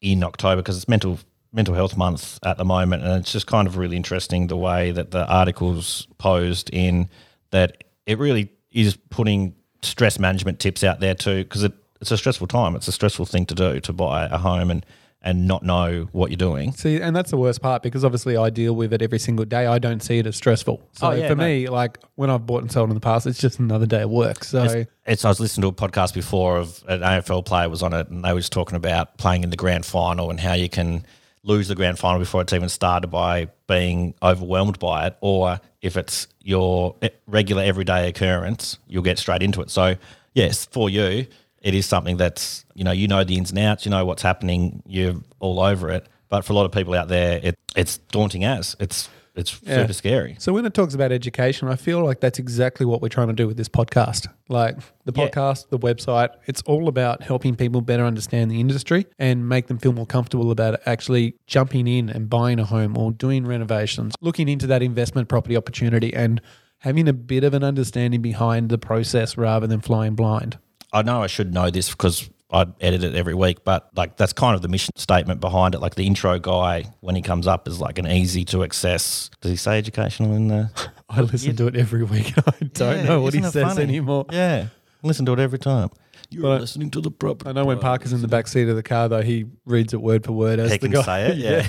in 0.01 0.23
October 0.23 0.61
because 0.61 0.77
it's 0.77 0.87
mental 0.87 1.19
mental 1.53 1.73
health 1.73 1.97
month 1.97 2.37
at 2.43 2.57
the 2.57 2.65
moment, 2.65 3.03
and 3.03 3.13
it's 3.13 3.31
just 3.31 3.47
kind 3.47 3.67
of 3.67 3.77
really 3.77 3.95
interesting 3.95 4.47
the 4.47 4.57
way 4.57 4.91
that 4.91 5.11
the 5.11 5.25
articles 5.27 6.07
posed 6.17 6.69
in 6.71 7.09
that 7.51 7.83
it 8.05 8.19
really 8.19 8.51
is 8.71 8.97
putting 9.09 9.55
stress 9.81 10.19
management 10.19 10.59
tips 10.59 10.83
out 10.83 10.99
there 10.99 11.15
too 11.15 11.43
because 11.43 11.63
it, 11.63 11.73
it's 12.01 12.11
a 12.11 12.17
stressful 12.17 12.47
time. 12.47 12.75
It's 12.75 12.87
a 12.87 12.91
stressful 12.91 13.25
thing 13.25 13.45
to 13.47 13.55
do 13.55 13.79
to 13.79 13.93
buy 13.93 14.25
a 14.25 14.37
home 14.37 14.69
and 14.69 14.85
and 15.21 15.47
not 15.47 15.63
know 15.63 16.07
what 16.11 16.29
you're 16.29 16.37
doing. 16.37 16.71
See, 16.73 17.01
and 17.01 17.15
that's 17.15 17.31
the 17.31 17.37
worst 17.37 17.61
part 17.61 17.81
because 17.83 18.05
obviously 18.05 18.37
I 18.37 18.49
deal 18.49 18.75
with 18.75 18.93
it 18.93 19.01
every 19.01 19.19
single 19.19 19.45
day. 19.45 19.65
I 19.65 19.79
don't 19.79 20.01
see 20.01 20.19
it 20.19 20.27
as 20.27 20.35
stressful. 20.35 20.81
So 20.93 21.07
Oh, 21.07 21.11
yeah, 21.11 21.27
for 21.27 21.35
no. 21.35 21.43
me, 21.43 21.67
like 21.67 21.97
when 22.15 22.29
I've 22.29 22.45
bought 22.45 22.61
and 22.61 22.71
sold 22.71 22.89
in 22.89 22.93
the 22.93 23.01
past, 23.01 23.25
it's 23.27 23.39
just 23.39 23.59
another 23.59 23.85
day 23.87 24.03
of 24.03 24.09
work. 24.11 24.43
So 24.43 24.63
It's, 24.63 24.91
it's 25.05 25.25
I 25.25 25.29
was 25.29 25.39
listening 25.39 25.63
to 25.63 25.67
a 25.85 25.89
podcast 25.89 26.13
before 26.13 26.57
of 26.59 26.83
an 26.87 27.01
AFL 27.01 27.45
player 27.45 27.67
was 27.67 27.81
on 27.83 27.93
it, 27.93 28.07
and 28.09 28.23
they 28.23 28.33
was 28.33 28.49
talking 28.49 28.75
about 28.75 29.17
playing 29.17 29.43
in 29.43 29.49
the 29.49 29.57
grand 29.57 29.85
final 29.85 30.29
and 30.29 30.39
how 30.39 30.53
you 30.53 30.69
can 30.69 31.05
lose 31.43 31.67
the 31.67 31.75
grand 31.75 31.97
final 31.97 32.19
before 32.19 32.41
it's 32.41 32.53
even 32.53 32.69
started 32.69 33.07
by 33.07 33.47
being 33.67 34.13
overwhelmed 34.21 34.77
by 34.79 35.07
it, 35.07 35.17
or 35.21 35.59
if 35.81 35.97
it's 35.97 36.27
your 36.41 36.95
regular 37.25 37.63
everyday 37.63 38.07
occurrence, 38.07 38.77
you'll 38.87 39.03
get 39.03 39.17
straight 39.17 39.41
into 39.41 39.61
it. 39.61 39.69
So 39.71 39.95
yes, 40.33 40.65
for 40.65 40.89
you, 40.89 41.25
it 41.61 41.73
is 41.73 41.85
something 41.85 42.17
that's 42.17 42.65
you 42.75 42.83
know 42.83 42.91
you 42.91 43.07
know 43.07 43.23
the 43.23 43.37
ins 43.37 43.49
and 43.51 43.59
outs, 43.59 43.85
you 43.85 43.91
know 43.91 44.05
what's 44.05 44.21
happening, 44.21 44.81
you're 44.85 45.15
all 45.39 45.59
over 45.61 45.89
it. 45.89 46.07
But 46.29 46.43
for 46.43 46.53
a 46.53 46.55
lot 46.55 46.65
of 46.65 46.71
people 46.71 46.93
out 46.93 47.07
there, 47.07 47.39
it, 47.41 47.55
it's 47.75 47.97
daunting 48.11 48.43
as 48.43 48.75
it's 48.79 49.09
it's 49.35 49.61
Yeah. 49.63 49.81
super 49.81 49.93
scary. 49.93 50.35
So 50.39 50.51
when 50.51 50.65
it 50.65 50.73
talks 50.73 50.95
about 50.95 51.11
education, 51.11 51.67
I 51.67 51.75
feel 51.75 52.03
like 52.03 52.21
that's 52.21 52.39
exactly 52.39 52.87
what 52.87 53.03
we're 53.03 53.07
trying 53.09 53.27
to 53.27 53.33
do 53.33 53.45
with 53.45 53.55
this 53.55 53.69
podcast. 53.69 54.25
Like 54.49 54.77
the 55.05 55.13
Yeah. 55.15 55.27
podcast, 55.27 55.69
the 55.69 55.77
website, 55.77 56.29
it's 56.47 56.63
all 56.63 56.87
about 56.87 57.21
helping 57.21 57.55
people 57.55 57.81
better 57.81 58.03
understand 58.03 58.49
the 58.49 58.59
industry 58.59 59.05
and 59.19 59.47
make 59.47 59.67
them 59.67 59.77
feel 59.77 59.93
more 59.93 60.07
comfortable 60.07 60.49
about 60.49 60.79
actually 60.87 61.35
jumping 61.45 61.87
in 61.87 62.09
and 62.09 62.27
buying 62.31 62.59
a 62.59 62.65
home 62.65 62.97
or 62.97 63.11
doing 63.11 63.45
renovations, 63.45 64.15
looking 64.21 64.49
into 64.49 64.65
that 64.67 64.81
investment 64.81 65.29
property 65.29 65.55
opportunity 65.55 66.11
and 66.15 66.41
having 66.79 67.07
a 67.07 67.13
bit 67.13 67.43
of 67.43 67.53
an 67.53 67.63
understanding 67.63 68.23
behind 68.23 68.69
the 68.69 68.79
process 68.79 69.37
rather 69.37 69.67
than 69.67 69.81
flying 69.81 70.15
blind. 70.15 70.57
I 70.97 71.01
know 71.03 71.21
I 71.23 71.27
should 71.27 71.53
know 71.53 71.69
this 71.69 71.89
because 71.89 72.29
I 72.51 72.65
edit 72.81 73.03
it 73.03 73.13
every 73.15 73.33
week, 73.35 73.63
but 73.63 73.89
like 73.95 74.17
that's 74.17 74.33
kind 74.33 74.55
of 74.55 74.61
the 74.61 74.67
mission 74.67 74.91
statement 74.95 75.39
behind 75.41 75.75
it. 75.75 75.79
Like 75.79 75.95
the 75.95 76.07
intro 76.07 76.39
guy, 76.39 76.85
when 77.01 77.15
he 77.15 77.21
comes 77.21 77.45
up, 77.47 77.67
is 77.67 77.79
like 77.79 77.97
an 77.99 78.07
easy 78.07 78.45
to 78.45 78.63
access. 78.63 79.29
Does 79.41 79.51
he 79.51 79.57
say 79.57 79.77
educational 79.77 80.33
in 80.33 80.47
there? 80.47 80.71
I 81.09 81.21
listen 81.21 81.55
to 81.57 81.67
it 81.67 81.75
every 81.75 82.03
week. 82.03 82.33
I 82.47 82.51
don't 82.73 82.97
Yeah, 82.97 83.03
know 83.03 83.21
what 83.21 83.33
he 83.33 83.41
says 83.41 83.53
funny? 83.53 83.83
anymore. 83.83 84.25
Yeah, 84.31 84.67
listen 85.03 85.25
to 85.27 85.33
it 85.33 85.39
every 85.39 85.59
time. 85.59 85.89
You're 86.29 86.43
But 86.43 86.51
I- 86.51 86.59
listening 86.59 86.91
to 86.91 87.01
the 87.01 87.09
property. 87.11 87.49
I 87.49 87.53
know 87.53 87.65
when 87.65 87.79
Parker's 87.79 88.11
in 88.13 88.21
the 88.21 88.27
back 88.27 88.47
seat 88.47 88.67
of 88.67 88.75
the 88.75 88.83
car, 88.83 89.07
though, 89.07 89.21
he 89.21 89.45
reads 89.65 89.93
it 89.93 90.01
word 90.01 90.25
for 90.25 90.33
word 90.33 90.59
as 90.59 90.71
He 90.71 90.77
the 90.77 90.87
can 90.89 90.91
guy. 90.91 91.01
say 91.03 91.31
it, 91.31 91.37
yeah. 91.37 91.61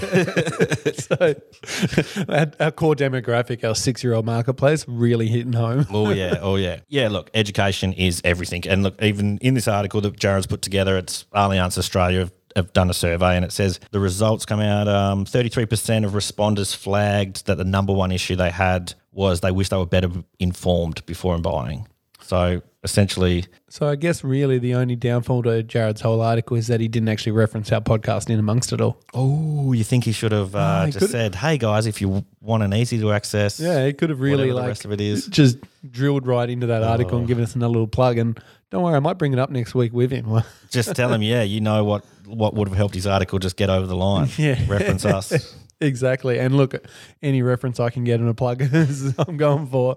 so 0.95 2.25
our, 2.29 2.47
our 2.61 2.71
core 2.71 2.95
demographic, 2.95 3.63
our 3.67 3.75
six-year-old 3.75 4.27
marketplace, 4.27 4.85
really 4.89 5.29
hitting 5.29 5.53
home. 5.53 5.87
Oh 5.91 6.11
yeah, 6.11 6.39
oh 6.41 6.57
yeah, 6.57 6.81
yeah. 6.89 7.09
Look, 7.09 7.31
education 7.35 7.93
is 7.93 8.21
everything, 8.25 8.67
and 8.69 8.83
look, 8.83 9.01
even 9.03 9.39
in 9.39 9.55
this 9.55 9.69
article 9.69 10.01
that 10.03 10.19
Jared's 10.19 10.47
put 10.47 10.63
together, 10.63 10.97
it's 10.99 11.25
Allianz 11.35 11.79
Australia 11.79 12.21
have, 12.21 12.33
have 12.57 12.73
done 12.73 12.91
a 12.91 12.95
survey, 12.95 13.37
and 13.37 13.45
it 13.45 13.53
says 13.53 13.79
the 13.93 14.01
results 14.01 14.45
come 14.45 14.61
out. 14.61 14.89
um, 14.89 15.25
Thirty-three 15.25 15.67
percent 15.67 16.05
of 16.05 16.13
responders 16.13 16.75
flagged 16.75 17.47
that 17.47 17.57
the 17.59 17.65
number 17.65 17.93
one 17.93 18.11
issue 18.13 18.35
they 18.37 18.51
had 18.51 18.95
was 19.13 19.41
they 19.41 19.51
wish 19.53 19.69
they 19.69 19.77
were 19.77 19.87
better 19.87 20.11
informed 20.39 21.05
before 21.07 21.39
buying. 21.39 21.87
So 22.29 22.61
essentially, 22.85 23.47
So 23.71 23.89
I 23.89 23.97
guess 23.97 24.23
really 24.23 24.59
the 24.59 24.75
only 24.75 24.97
downfall 24.97 25.45
to 25.45 25.63
Jared's 25.63 26.03
whole 26.03 26.21
article 26.21 26.59
is 26.59 26.67
that 26.67 26.79
he 26.79 26.87
didn't 26.87 27.09
actually 27.09 27.33
reference 27.33 27.73
our 27.73 27.81
podcast 27.81 28.29
in 28.29 28.39
amongst 28.39 28.71
it 28.75 28.83
all. 28.83 29.01
oh, 29.15 29.73
you 29.73 29.83
think 29.83 30.05
he 30.05 30.13
should 30.13 30.33
have 30.33 30.55
uh, 30.55 30.85
he 30.85 30.93
just 30.93 31.11
said, 31.11 31.35
"Hey 31.37 31.57
guys, 31.57 31.87
if 31.87 32.03
you 32.03 32.27
want 32.43 32.63
an 32.63 32.75
easy 32.75 32.99
to 33.01 33.13
access, 33.13 33.59
Yeah, 33.59 33.87
he 33.87 33.95
could 33.95 34.11
have 34.11 34.21
really 34.21 34.53
like 34.53 34.65
the 34.65 34.69
rest 34.69 34.85
of 34.85 34.93
it 34.93 35.01
is." 35.01 35.27
just 35.29 35.57
drilled 35.91 36.27
right 36.27 36.51
into 36.51 36.67
that 36.67 36.83
article 36.83 37.15
Oh. 37.15 37.19
and 37.21 37.27
given 37.27 37.43
us 37.45 37.55
another 37.55 37.73
little 37.73 37.89
plug. 37.89 38.19
And 38.19 38.39
don't 38.71 38.83
worry, 38.83 38.97
I 38.97 39.01
might 39.01 39.17
bring 39.17 39.33
it 39.33 39.39
up 39.39 39.49
next 39.49 39.75
week 39.75 39.95
with 39.95 40.11
him. 40.11 40.43
just 40.71 40.95
tell 40.95 41.11
him, 41.11 41.23
yeah, 41.23 41.43
you 41.43 41.63
know 41.63 41.83
what 41.85 42.05
what 42.27 42.53
would 42.53 42.69
have 42.69 42.77
helped 42.77 42.95
his 42.95 43.07
article 43.07 43.39
just 43.39 43.57
get 43.57 43.71
over 43.71 43.87
the 43.87 43.97
line. 43.97 44.29
Yeah. 44.37 44.59
reference 44.69 45.05
us. 45.17 45.57
exactly. 45.81 46.39
And 46.39 46.59
look, 46.59 46.75
any 47.23 47.41
reference 47.41 47.81
I 47.81 47.89
can 47.89 48.05
get 48.05 48.21
in 48.21 48.29
a 48.29 48.35
plug, 48.35 48.63
I'm 49.19 49.39
going 49.39 49.67
for. 49.67 49.97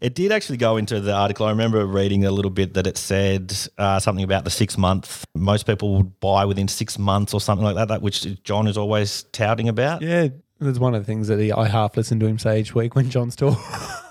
It 0.00 0.14
did 0.14 0.32
actually 0.32 0.58
go 0.58 0.76
into 0.76 1.00
the 1.00 1.12
article. 1.12 1.46
I 1.46 1.50
remember 1.50 1.84
reading 1.86 2.24
a 2.24 2.30
little 2.30 2.50
bit 2.50 2.74
that 2.74 2.86
it 2.86 2.96
said 2.96 3.56
uh, 3.78 3.98
something 4.00 4.24
about 4.24 4.44
the 4.44 4.50
six 4.50 4.76
month. 4.78 5.24
Most 5.34 5.66
people 5.66 5.96
would 5.96 6.20
buy 6.20 6.44
within 6.44 6.68
six 6.68 6.98
months 6.98 7.34
or 7.34 7.40
something 7.40 7.64
like 7.64 7.76
that, 7.76 7.88
that 7.88 8.02
which 8.02 8.42
John 8.42 8.66
is 8.66 8.76
always 8.76 9.24
touting 9.32 9.68
about. 9.68 10.02
Yeah, 10.02 10.28
that's 10.60 10.78
one 10.78 10.94
of 10.94 11.02
the 11.02 11.06
things 11.06 11.28
that 11.28 11.38
he, 11.38 11.52
I 11.52 11.68
half 11.68 11.96
listen 11.96 12.20
to 12.20 12.26
him 12.26 12.38
say 12.38 12.60
each 12.60 12.74
week 12.74 12.94
when 12.94 13.10
John's 13.10 13.36
talking. 13.36 13.56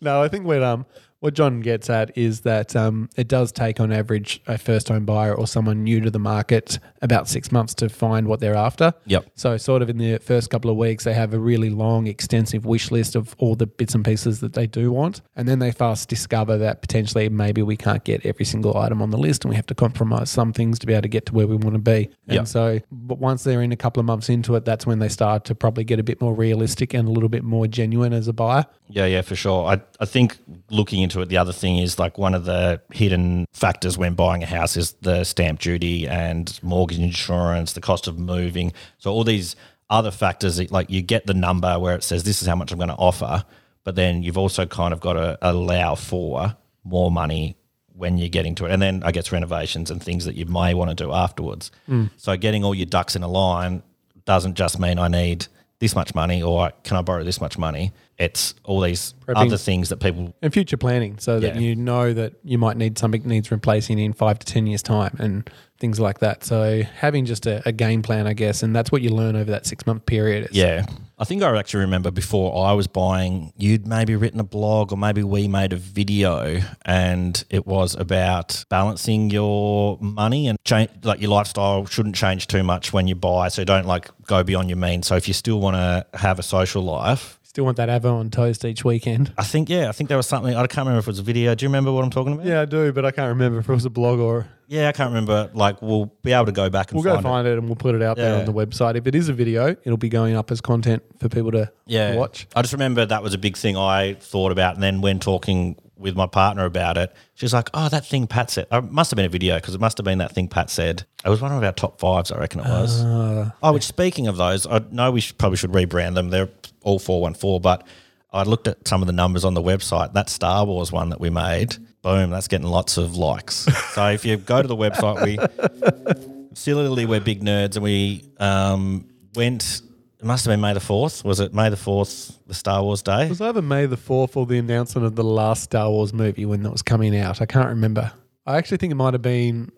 no, 0.00 0.22
I 0.22 0.28
think 0.28 0.44
what 0.44 0.62
um 0.62 0.86
what 1.20 1.34
John 1.34 1.60
gets 1.60 1.88
at 1.88 2.16
is 2.16 2.42
that 2.42 2.76
um, 2.76 3.08
it 3.16 3.26
does 3.26 3.50
take 3.50 3.80
on 3.80 3.90
average 3.92 4.40
a 4.46 4.58
first 4.58 4.88
home 4.88 5.04
buyer 5.06 5.34
or 5.34 5.46
someone 5.46 5.82
new 5.82 6.00
to 6.00 6.10
the 6.10 6.18
market 6.18 6.78
about 7.02 7.28
six 7.28 7.50
months 7.50 7.74
to 7.76 7.88
find 7.88 8.28
what 8.28 8.40
they're 8.40 8.54
after. 8.54 8.92
Yep. 9.06 9.30
So, 9.34 9.56
sort 9.56 9.82
of 9.82 9.88
in 9.88 9.98
the 9.98 10.18
first 10.18 10.50
couple 10.50 10.70
of 10.70 10.76
weeks, 10.76 11.04
they 11.04 11.14
have 11.14 11.32
a 11.32 11.38
really 11.38 11.70
long, 11.70 12.06
extensive 12.06 12.66
wish 12.66 12.90
list 12.90 13.16
of 13.16 13.34
all 13.38 13.54
the 13.54 13.66
bits 13.66 13.94
and 13.94 14.04
pieces 14.04 14.40
that 14.40 14.52
they 14.52 14.66
do 14.66 14.92
want. 14.92 15.22
And 15.34 15.48
then 15.48 15.58
they 15.58 15.72
fast 15.72 16.08
discover 16.08 16.58
that 16.58 16.82
potentially 16.82 17.28
maybe 17.28 17.62
we 17.62 17.76
can't 17.76 18.04
get 18.04 18.24
every 18.26 18.44
single 18.44 18.76
item 18.76 19.00
on 19.00 19.10
the 19.10 19.18
list 19.18 19.44
and 19.44 19.50
we 19.50 19.56
have 19.56 19.66
to 19.66 19.74
compromise 19.74 20.30
some 20.30 20.52
things 20.52 20.78
to 20.80 20.86
be 20.86 20.92
able 20.92 21.02
to 21.02 21.08
get 21.08 21.26
to 21.26 21.34
where 21.34 21.46
we 21.46 21.56
want 21.56 21.74
to 21.74 21.80
be. 21.80 22.10
And 22.28 22.36
Yep. 22.36 22.46
so, 22.46 22.80
but 22.92 23.18
once 23.18 23.42
they're 23.44 23.62
in 23.62 23.72
a 23.72 23.76
couple 23.76 24.00
of 24.00 24.06
months 24.06 24.28
into 24.28 24.54
it, 24.56 24.64
that's 24.64 24.86
when 24.86 24.98
they 24.98 25.08
start 25.08 25.44
to 25.46 25.54
probably 25.54 25.84
get 25.84 25.98
a 25.98 26.02
bit 26.02 26.20
more 26.20 26.34
realistic 26.34 26.92
and 26.94 27.08
a 27.08 27.10
little 27.10 27.28
bit 27.30 27.42
more 27.42 27.66
genuine 27.66 28.12
as 28.12 28.28
a 28.28 28.32
buyer. 28.32 28.66
Yeah, 28.88 29.06
yeah, 29.06 29.22
for 29.22 29.34
sure. 29.34 29.66
I, 29.66 29.80
I 29.98 30.04
think 30.04 30.38
looking 30.70 31.02
into 31.02 31.15
it, 31.20 31.28
the 31.28 31.38
other 31.38 31.52
thing 31.52 31.78
is 31.78 31.98
like 31.98 32.18
one 32.18 32.34
of 32.34 32.44
the 32.44 32.80
hidden 32.92 33.46
factors 33.52 33.96
when 33.96 34.14
buying 34.14 34.42
a 34.42 34.46
house 34.46 34.76
is 34.76 34.92
the 35.02 35.24
stamp 35.24 35.60
duty 35.60 36.06
and 36.08 36.58
mortgage 36.62 36.98
insurance, 36.98 37.72
the 37.72 37.80
cost 37.80 38.06
of 38.06 38.18
moving. 38.18 38.72
So 38.98 39.10
all 39.10 39.24
these 39.24 39.56
other 39.88 40.10
factors, 40.10 40.70
like 40.70 40.90
you 40.90 41.02
get 41.02 41.26
the 41.26 41.34
number 41.34 41.78
where 41.78 41.94
it 41.94 42.02
says 42.02 42.24
this 42.24 42.42
is 42.42 42.48
how 42.48 42.56
much 42.56 42.72
I'm 42.72 42.78
going 42.78 42.88
to 42.88 42.94
offer, 42.94 43.44
but 43.84 43.94
then 43.94 44.22
you've 44.22 44.38
also 44.38 44.66
kind 44.66 44.92
of 44.92 45.00
got 45.00 45.14
to 45.14 45.38
allow 45.42 45.94
for 45.94 46.56
more 46.84 47.10
money 47.10 47.56
when 47.92 48.18
you're 48.18 48.28
getting 48.28 48.54
to 48.56 48.66
it. 48.66 48.72
And 48.72 48.82
then 48.82 49.02
I 49.04 49.12
guess 49.12 49.32
renovations 49.32 49.90
and 49.90 50.02
things 50.02 50.24
that 50.26 50.34
you 50.34 50.44
may 50.46 50.74
want 50.74 50.90
to 50.90 50.94
do 50.94 51.12
afterwards. 51.12 51.70
Hmm. 51.86 52.06
So 52.16 52.36
getting 52.36 52.64
all 52.64 52.74
your 52.74 52.86
ducks 52.86 53.16
in 53.16 53.22
a 53.22 53.28
line 53.28 53.82
doesn't 54.24 54.54
just 54.54 54.78
mean 54.78 54.98
I 54.98 55.08
need 55.08 55.46
this 55.78 55.94
much 55.94 56.14
money 56.14 56.42
or 56.42 56.72
can 56.84 56.96
I 56.96 57.02
borrow 57.02 57.24
this 57.24 57.40
much 57.40 57.58
money. 57.58 57.92
It's 58.18 58.54
all 58.64 58.80
these 58.80 59.14
Prepping. 59.26 59.36
other 59.46 59.58
things 59.58 59.90
that 59.90 59.98
people. 59.98 60.34
And 60.40 60.52
future 60.52 60.76
planning 60.78 61.18
so 61.18 61.38
that 61.40 61.54
Yeah. 61.56 61.60
you 61.60 61.76
know 61.76 62.14
that 62.14 62.32
you 62.44 62.56
might 62.56 62.76
need 62.78 62.96
something 62.98 63.22
needs 63.26 63.50
replacing 63.50 63.98
in 63.98 64.12
five 64.14 64.38
to 64.38 64.46
10 64.46 64.66
years' 64.66 64.82
time 64.82 65.14
and 65.18 65.48
things 65.78 66.00
like 66.00 66.20
that. 66.20 66.42
So, 66.42 66.82
having 66.98 67.26
just 67.26 67.44
a, 67.46 67.60
a 67.68 67.72
game 67.72 68.00
plan, 68.00 68.26
I 68.26 68.32
guess, 68.32 68.62
and 68.62 68.74
that's 68.74 68.90
what 68.90 69.02
you 69.02 69.10
learn 69.10 69.36
over 69.36 69.50
that 69.50 69.66
six 69.66 69.86
month 69.86 70.06
period. 70.06 70.48
Yeah. 70.52 70.86
I 71.18 71.24
think 71.24 71.42
I 71.42 71.54
actually 71.58 71.80
remember 71.80 72.10
before 72.10 72.66
I 72.66 72.72
was 72.72 72.86
buying, 72.86 73.52
you'd 73.58 73.86
maybe 73.86 74.16
written 74.16 74.40
a 74.40 74.44
blog 74.44 74.92
or 74.92 74.96
maybe 74.98 75.22
we 75.22 75.48
made 75.48 75.72
a 75.74 75.76
video 75.76 76.60
and 76.86 77.42
it 77.50 77.66
was 77.66 77.94
about 77.94 78.64
balancing 78.70 79.30
your 79.30 79.98
money 80.00 80.46
and 80.46 80.58
change, 80.64 80.90
like 81.02 81.20
your 81.20 81.30
lifestyle 81.30 81.84
shouldn't 81.86 82.14
change 82.16 82.46
too 82.46 82.62
much 82.62 82.92
when 82.94 83.06
you 83.08 83.14
buy. 83.14 83.48
So 83.48 83.64
don't 83.64 83.86
like 83.86 84.10
go 84.26 84.42
beyond 84.42 84.68
your 84.70 84.76
means. 84.78 85.06
So 85.06 85.16
if 85.16 85.26
you 85.28 85.34
still 85.34 85.60
want 85.60 85.76
to 85.76 86.06
have 86.18 86.38
a 86.38 86.42
social 86.42 86.82
life, 86.82 87.38
Still 87.56 87.64
want 87.64 87.78
that 87.78 87.88
Avo 87.88 88.12
on 88.12 88.28
toast 88.28 88.66
each 88.66 88.84
weekend. 88.84 89.32
I 89.38 89.42
think, 89.42 89.70
yeah, 89.70 89.88
I 89.88 89.92
think 89.92 90.08
there 90.08 90.18
was 90.18 90.26
something, 90.26 90.54
I 90.54 90.66
can't 90.66 90.86
remember 90.86 90.98
if 90.98 91.06
it 91.06 91.12
was 91.12 91.20
a 91.20 91.22
video. 91.22 91.54
Do 91.54 91.64
you 91.64 91.70
remember 91.70 91.90
what 91.90 92.04
I'm 92.04 92.10
talking 92.10 92.34
about? 92.34 92.44
Yeah, 92.44 92.60
I 92.60 92.64
do, 92.66 92.92
but 92.92 93.06
I 93.06 93.10
can't 93.10 93.30
remember 93.30 93.60
if 93.60 93.66
it 93.66 93.72
was 93.72 93.86
a 93.86 93.88
blog 93.88 94.18
or. 94.18 94.46
Yeah, 94.68 94.90
I 94.90 94.92
can't 94.92 95.08
remember. 95.08 95.50
Like, 95.54 95.80
we'll 95.80 96.12
be 96.22 96.32
able 96.34 96.44
to 96.44 96.52
go 96.52 96.68
back 96.68 96.90
and 96.90 96.96
We'll 96.96 97.04
go 97.04 97.14
find, 97.14 97.22
find 97.22 97.48
it. 97.48 97.56
and 97.56 97.66
we'll 97.66 97.76
put 97.76 97.94
it 97.94 98.02
out 98.02 98.18
there 98.18 98.34
Yeah. 98.34 98.40
on 98.40 98.44
the 98.44 98.52
website. 98.52 98.96
If 98.96 99.06
it 99.06 99.14
is 99.14 99.30
a 99.30 99.32
video, 99.32 99.74
it'll 99.84 99.96
be 99.96 100.10
going 100.10 100.36
up 100.36 100.50
as 100.50 100.60
content 100.60 101.02
for 101.18 101.30
people 101.30 101.50
to 101.52 101.72
yeah. 101.86 102.14
watch. 102.14 102.46
I 102.54 102.60
just 102.60 102.74
remember 102.74 103.06
that 103.06 103.22
was 103.22 103.32
a 103.32 103.38
big 103.38 103.56
thing 103.56 103.74
I 103.74 104.18
thought 104.20 104.52
about. 104.52 104.74
And 104.74 104.82
then 104.82 105.00
when 105.00 105.18
talking 105.18 105.76
with 105.96 106.16
my 106.16 106.26
partner 106.26 106.64
about 106.64 106.98
it, 106.98 107.14
she's 107.34 107.54
like, 107.54 107.70
oh, 107.74 107.88
that 107.88 108.04
thing 108.04 108.26
Pat 108.26 108.50
said. 108.50 108.66
It 108.70 108.90
must 108.90 109.10
have 109.10 109.16
been 109.16 109.26
a 109.26 109.30
video 109.30 109.56
because 109.56 109.74
it 109.74 109.80
must 109.80 109.96
have 109.98 110.04
been 110.04 110.18
that 110.18 110.32
thing 110.32 110.48
Pat 110.48 110.70
said. 110.70 111.04
It 111.24 111.28
was 111.28 111.40
one 111.40 111.52
of 111.52 111.62
our 111.62 111.72
top 111.72 112.00
fives, 112.00 112.30
I 112.30 112.38
reckon 112.38 112.60
it 112.60 112.68
was. 112.68 113.02
Uh, 113.02 113.50
oh, 113.62 113.72
which 113.72 113.84
speaking 113.84 114.26
of 114.26 114.36
those, 114.36 114.66
I 114.66 114.80
know 114.90 115.10
we 115.10 115.20
should, 115.20 115.38
probably 115.38 115.56
should 115.56 115.72
rebrand 115.72 116.14
them. 116.14 116.30
They're 116.30 116.50
all 116.82 116.98
414, 116.98 117.62
but 117.62 117.86
I 118.32 118.42
looked 118.42 118.68
at 118.68 118.86
some 118.86 119.02
of 119.02 119.06
the 119.06 119.12
numbers 119.12 119.44
on 119.44 119.54
the 119.54 119.62
website. 119.62 120.12
That 120.12 120.28
Star 120.28 120.64
Wars 120.66 120.92
one 120.92 121.08
that 121.10 121.20
we 121.20 121.30
made, 121.30 121.76
boom, 122.02 122.30
that's 122.30 122.48
getting 122.48 122.66
lots 122.66 122.98
of 122.98 123.16
likes. 123.16 123.66
so 123.94 124.08
if 124.10 124.24
you 124.24 124.36
go 124.36 124.60
to 124.60 124.68
the 124.68 124.76
website, 124.76 125.24
we 125.24 126.48
silly 126.54 127.06
we're 127.06 127.20
big 127.20 127.42
nerds 127.42 127.76
and 127.76 127.82
we 127.82 128.24
um, 128.38 129.06
went. 129.34 129.82
It 130.18 130.24
must 130.24 130.44
have 130.46 130.52
been 130.52 130.60
May 130.60 130.72
the 130.72 130.80
fourth. 130.80 131.24
Was 131.24 131.40
it 131.40 131.52
May 131.52 131.68
the 131.68 131.76
fourth, 131.76 132.38
the 132.46 132.54
Star 132.54 132.82
Wars 132.82 133.02
day? 133.02 133.26
it 133.26 133.28
was 133.28 133.40
either 133.40 133.60
May 133.62 133.84
the 133.86 133.96
4th 133.96 134.36
or 134.36 134.46
the 134.46 134.58
announcement 134.58 135.06
of 135.06 135.14
the 135.14 135.24
last 135.24 135.64
Star 135.64 135.90
Wars 135.90 136.12
movie 136.14 136.46
when 136.46 136.62
that 136.62 136.70
was 136.72 136.82
coming 136.82 137.16
out. 137.18 137.42
I 137.42 137.46
can't 137.46 137.68
remember. 137.68 138.12
I 138.46 138.56
actually 138.56 138.78
think 138.78 138.92
it 138.92 138.96
might 138.96 139.12
have 139.14 139.22
been 139.22 139.70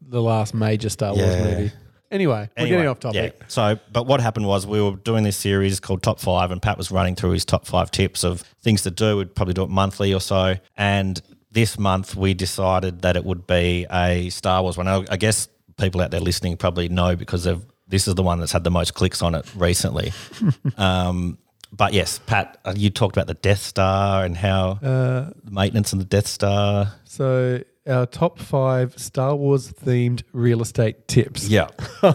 the 0.00 0.22
last 0.22 0.54
major 0.54 0.88
Star 0.88 1.14
Wars 1.14 1.26
Yeah. 1.26 1.42
movie. 1.44 1.72
Anyway, 2.10 2.48
we're 2.56 2.62
Anyway, 2.62 2.76
getting 2.76 2.88
off 2.88 3.00
topic. 3.00 3.36
Yeah. 3.40 3.44
So, 3.48 3.78
but 3.92 4.06
what 4.06 4.20
happened 4.20 4.46
was 4.46 4.64
we 4.66 4.80
were 4.80 4.92
doing 4.96 5.24
this 5.24 5.36
series 5.36 5.80
called 5.80 6.02
Top 6.02 6.20
Five, 6.20 6.52
and 6.52 6.62
Pat 6.62 6.78
was 6.78 6.92
running 6.92 7.16
through 7.16 7.30
his 7.30 7.44
top 7.44 7.66
five 7.66 7.90
tips 7.90 8.22
of 8.22 8.42
things 8.62 8.82
to 8.82 8.90
do. 8.92 9.16
We'd 9.16 9.34
probably 9.34 9.54
do 9.54 9.64
it 9.64 9.70
monthly 9.70 10.14
or 10.14 10.20
so. 10.20 10.54
And 10.76 11.20
this 11.50 11.76
month 11.78 12.14
we 12.14 12.32
decided 12.34 13.02
that 13.02 13.16
it 13.16 13.24
would 13.24 13.48
be 13.48 13.86
a 13.90 14.28
Star 14.30 14.62
Wars 14.62 14.76
one. 14.76 14.86
I 14.86 15.04
I 15.10 15.16
guess 15.16 15.48
people 15.76 16.00
out 16.02 16.12
there 16.12 16.20
listening 16.20 16.56
probably 16.56 16.88
know 16.88 17.16
because 17.16 17.46
of 17.46 17.66
this 17.88 18.08
is 18.08 18.14
the 18.14 18.22
one 18.22 18.38
that's 18.40 18.52
had 18.52 18.64
the 18.64 18.70
most 18.70 18.94
clicks 18.94 19.22
on 19.22 19.34
it 19.34 19.46
recently. 19.56 20.12
um, 20.76 21.38
but 21.72 21.92
yes, 21.92 22.20
Pat, 22.26 22.58
uh, 22.64 22.72
you 22.76 22.90
talked 22.90 23.16
about 23.16 23.26
the 23.26 23.34
Death 23.34 23.60
Star 23.60 24.24
and 24.24 24.36
how 24.36 24.78
Uh, 24.82 25.30
maintenance 25.48 25.92
on 25.92 25.98
the 25.98 26.04
Death 26.04 26.26
Star. 26.26 26.92
So, 27.04 27.62
our 27.86 28.06
top 28.06 28.38
five 28.38 28.96
Star 28.98 29.34
Wars 29.36 29.72
themed 29.72 30.22
real 30.32 30.62
estate 30.62 31.08
tips. 31.08 31.48
Yeah. 31.48 31.68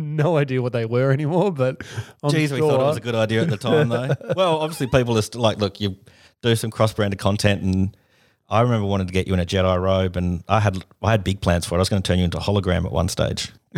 No 0.00 0.36
idea 0.36 0.62
what 0.62 0.72
they 0.72 0.84
were 0.84 1.10
anymore, 1.10 1.50
but 1.50 1.82
I'm 2.22 2.30
Jeez, 2.30 2.52
we 2.52 2.60
thought 2.60 2.74
it 2.80 2.84
was 2.84 2.96
a 2.96 3.00
good 3.00 3.16
idea 3.16 3.42
at 3.42 3.50
the 3.50 3.56
time, 3.56 3.88
though. 3.88 4.14
well, 4.36 4.58
obviously, 4.58 4.86
people 4.86 5.18
are 5.18 5.22
st- 5.22 5.42
like, 5.42 5.58
look, 5.58 5.80
you 5.80 5.96
do 6.40 6.54
some 6.54 6.70
cross-branded 6.70 7.18
content, 7.18 7.62
and 7.62 7.96
I 8.50 8.62
remember 8.62 8.86
wanting 8.86 9.06
to 9.08 9.12
get 9.12 9.26
you 9.26 9.34
in 9.34 9.40
a 9.40 9.44
Jedi 9.46 9.80
robe, 9.80 10.16
and 10.16 10.42
I 10.48 10.60
had 10.60 10.82
I 11.02 11.10
had 11.10 11.22
big 11.24 11.40
plans 11.40 11.66
for 11.66 11.74
it. 11.74 11.78
I 11.78 11.80
was 11.80 11.88
going 11.88 12.02
to 12.02 12.06
turn 12.06 12.18
you 12.18 12.24
into 12.24 12.38
a 12.38 12.40
hologram 12.40 12.84
at 12.86 12.92
one 12.92 13.08
stage, 13.08 13.52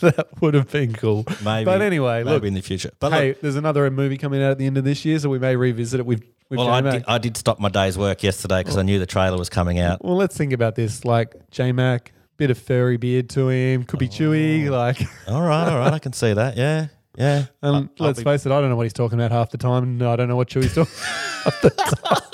that 0.00 0.26
would 0.40 0.54
have 0.54 0.70
been 0.70 0.92
cool. 0.94 1.24
maybe. 1.44 1.64
But 1.64 1.80
anyway, 1.80 2.24
maybe 2.24 2.30
look, 2.34 2.44
in 2.44 2.54
the 2.54 2.60
future. 2.62 2.90
But 2.98 3.12
hey, 3.12 3.28
look, 3.28 3.40
there's 3.40 3.56
another 3.56 3.88
movie 3.90 4.18
coming 4.18 4.42
out 4.42 4.50
at 4.50 4.58
the 4.58 4.66
end 4.66 4.76
of 4.78 4.84
this 4.84 5.04
year, 5.04 5.18
so 5.18 5.28
we 5.28 5.38
may 5.38 5.54
revisit 5.56 6.00
it 6.00 6.06
with, 6.06 6.24
with 6.50 6.58
well, 6.58 6.68
I 6.70 6.80
did, 6.80 7.04
I 7.06 7.18
did 7.18 7.36
stop 7.36 7.60
my 7.60 7.68
day's 7.68 7.96
work 7.96 8.22
yesterday 8.22 8.60
because 8.60 8.76
I 8.76 8.82
knew 8.82 8.98
the 8.98 9.06
trailer 9.06 9.38
was 9.38 9.48
coming 9.48 9.78
out. 9.78 10.04
Well, 10.04 10.16
let's 10.16 10.36
think 10.36 10.52
about 10.52 10.74
this. 10.74 11.04
Like 11.04 11.34
J 11.50 11.70
Mac, 11.70 12.12
bit 12.36 12.50
of 12.50 12.58
furry 12.58 12.96
beard 12.96 13.28
to 13.30 13.48
him, 13.48 13.84
could 13.84 14.00
be 14.00 14.06
Oh. 14.06 14.10
chewy. 14.10 14.68
Like, 14.70 15.00
All 15.28 15.40
right, 15.42 15.68
all 15.68 15.78
right, 15.78 15.92
I 15.92 16.00
can 16.00 16.12
see 16.12 16.32
that. 16.32 16.56
Yeah, 16.56 16.88
yeah. 17.16 17.44
and 17.62 17.88
let's 18.00 18.18
be- 18.18 18.24
face 18.24 18.44
it, 18.44 18.50
I 18.50 18.60
don't 18.60 18.70
know 18.70 18.76
what 18.76 18.82
he's 18.86 18.92
talking 18.92 19.20
about 19.20 19.30
half 19.30 19.50
the 19.50 19.58
time, 19.58 19.84
and 19.84 20.02
I 20.02 20.16
don't 20.16 20.26
know 20.28 20.34
what 20.36 20.48
Chewy's 20.48 20.74
talking. 20.74 20.92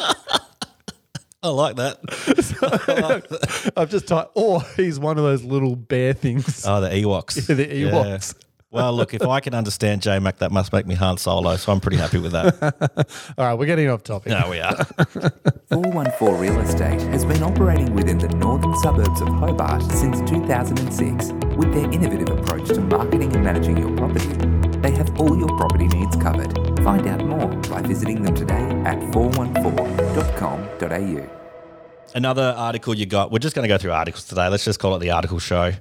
I 1.43 1.49
like 1.49 1.77
that. 1.77 3.73
I've 3.77 3.91
just 3.91 4.07
typed, 4.09 4.33
or 4.35 4.63
he's 4.77 4.99
one 4.99 5.17
of 5.19 5.25
those 5.25 5.43
little 5.43 5.75
bear 5.77 6.13
things. 6.13 6.65
Oh, 6.67 6.81
the 6.81 6.89
Ewoks. 6.91 7.47
the 7.55 7.55
Yeah. 7.67 7.91
Ewoks. 7.91 8.35
Well, 8.73 8.93
look, 8.93 9.15
if 9.15 9.23
I 9.23 9.41
can 9.41 9.53
understand 9.53 10.01
J 10.01 10.21
Mac, 10.21 10.39
that 10.39 10.53
must 10.53 10.73
make 10.73 10.87
me 10.87 10.95
Han 10.95 11.17
Solo. 11.19 11.57
So 11.57 11.73
I'm 11.73 11.81
pretty 11.81 11.97
happy 11.97 12.19
with 12.19 12.31
that. 12.31 13.09
All 13.37 13.45
right, 13.45 13.55
we're 13.55 13.67
getting 13.67 13.89
off 13.89 14.05
topic. 14.05 14.31
no, 14.31 14.49
we 14.49 14.61
are. 14.61 14.77
414 15.71 16.39
Real 16.39 16.61
Estate 16.61 17.01
has 17.11 17.25
been 17.25 17.43
operating 17.43 17.93
within 17.97 18.19
the 18.19 18.29
northern 18.29 18.73
suburbs 18.77 19.21
of 19.23 19.29
Hobart 19.29 19.83
since 19.91 20.21
2006. 20.31 21.33
With 21.57 21.75
their 21.75 21.91
innovative 21.91 22.29
approach 22.39 22.69
to 22.69 22.81
marketing 22.81 23.35
and 23.35 23.43
managing 23.43 23.77
your 23.77 23.97
property, 23.97 24.29
they 24.83 24.91
have 24.93 25.21
all 25.21 25.37
your 25.37 25.49
property 25.57 25.89
needs 25.89 26.17
covered. 26.17 26.53
Find 26.83 27.07
out 27.07 27.25
more 27.25 27.49
by 27.69 27.83
visiting 27.83 28.23
them 28.23 28.35
today 28.35 28.63
at 28.85 28.99
414.com.au. 29.13 31.37
Another 32.15 32.55
article 32.57 32.95
you 32.95 33.07
got. 33.07 33.31
We're 33.31 33.39
just 33.39 33.55
going 33.55 33.69
to 33.69 33.73
go 33.73 33.79
through 33.79 33.93
articles 33.93 34.25
today. 34.25 34.49
Let's 34.49 34.65
just 34.65 34.81
call 34.81 34.97
it 34.97 34.99
the 34.99 35.11
article 35.11 35.39
show. 35.39 35.73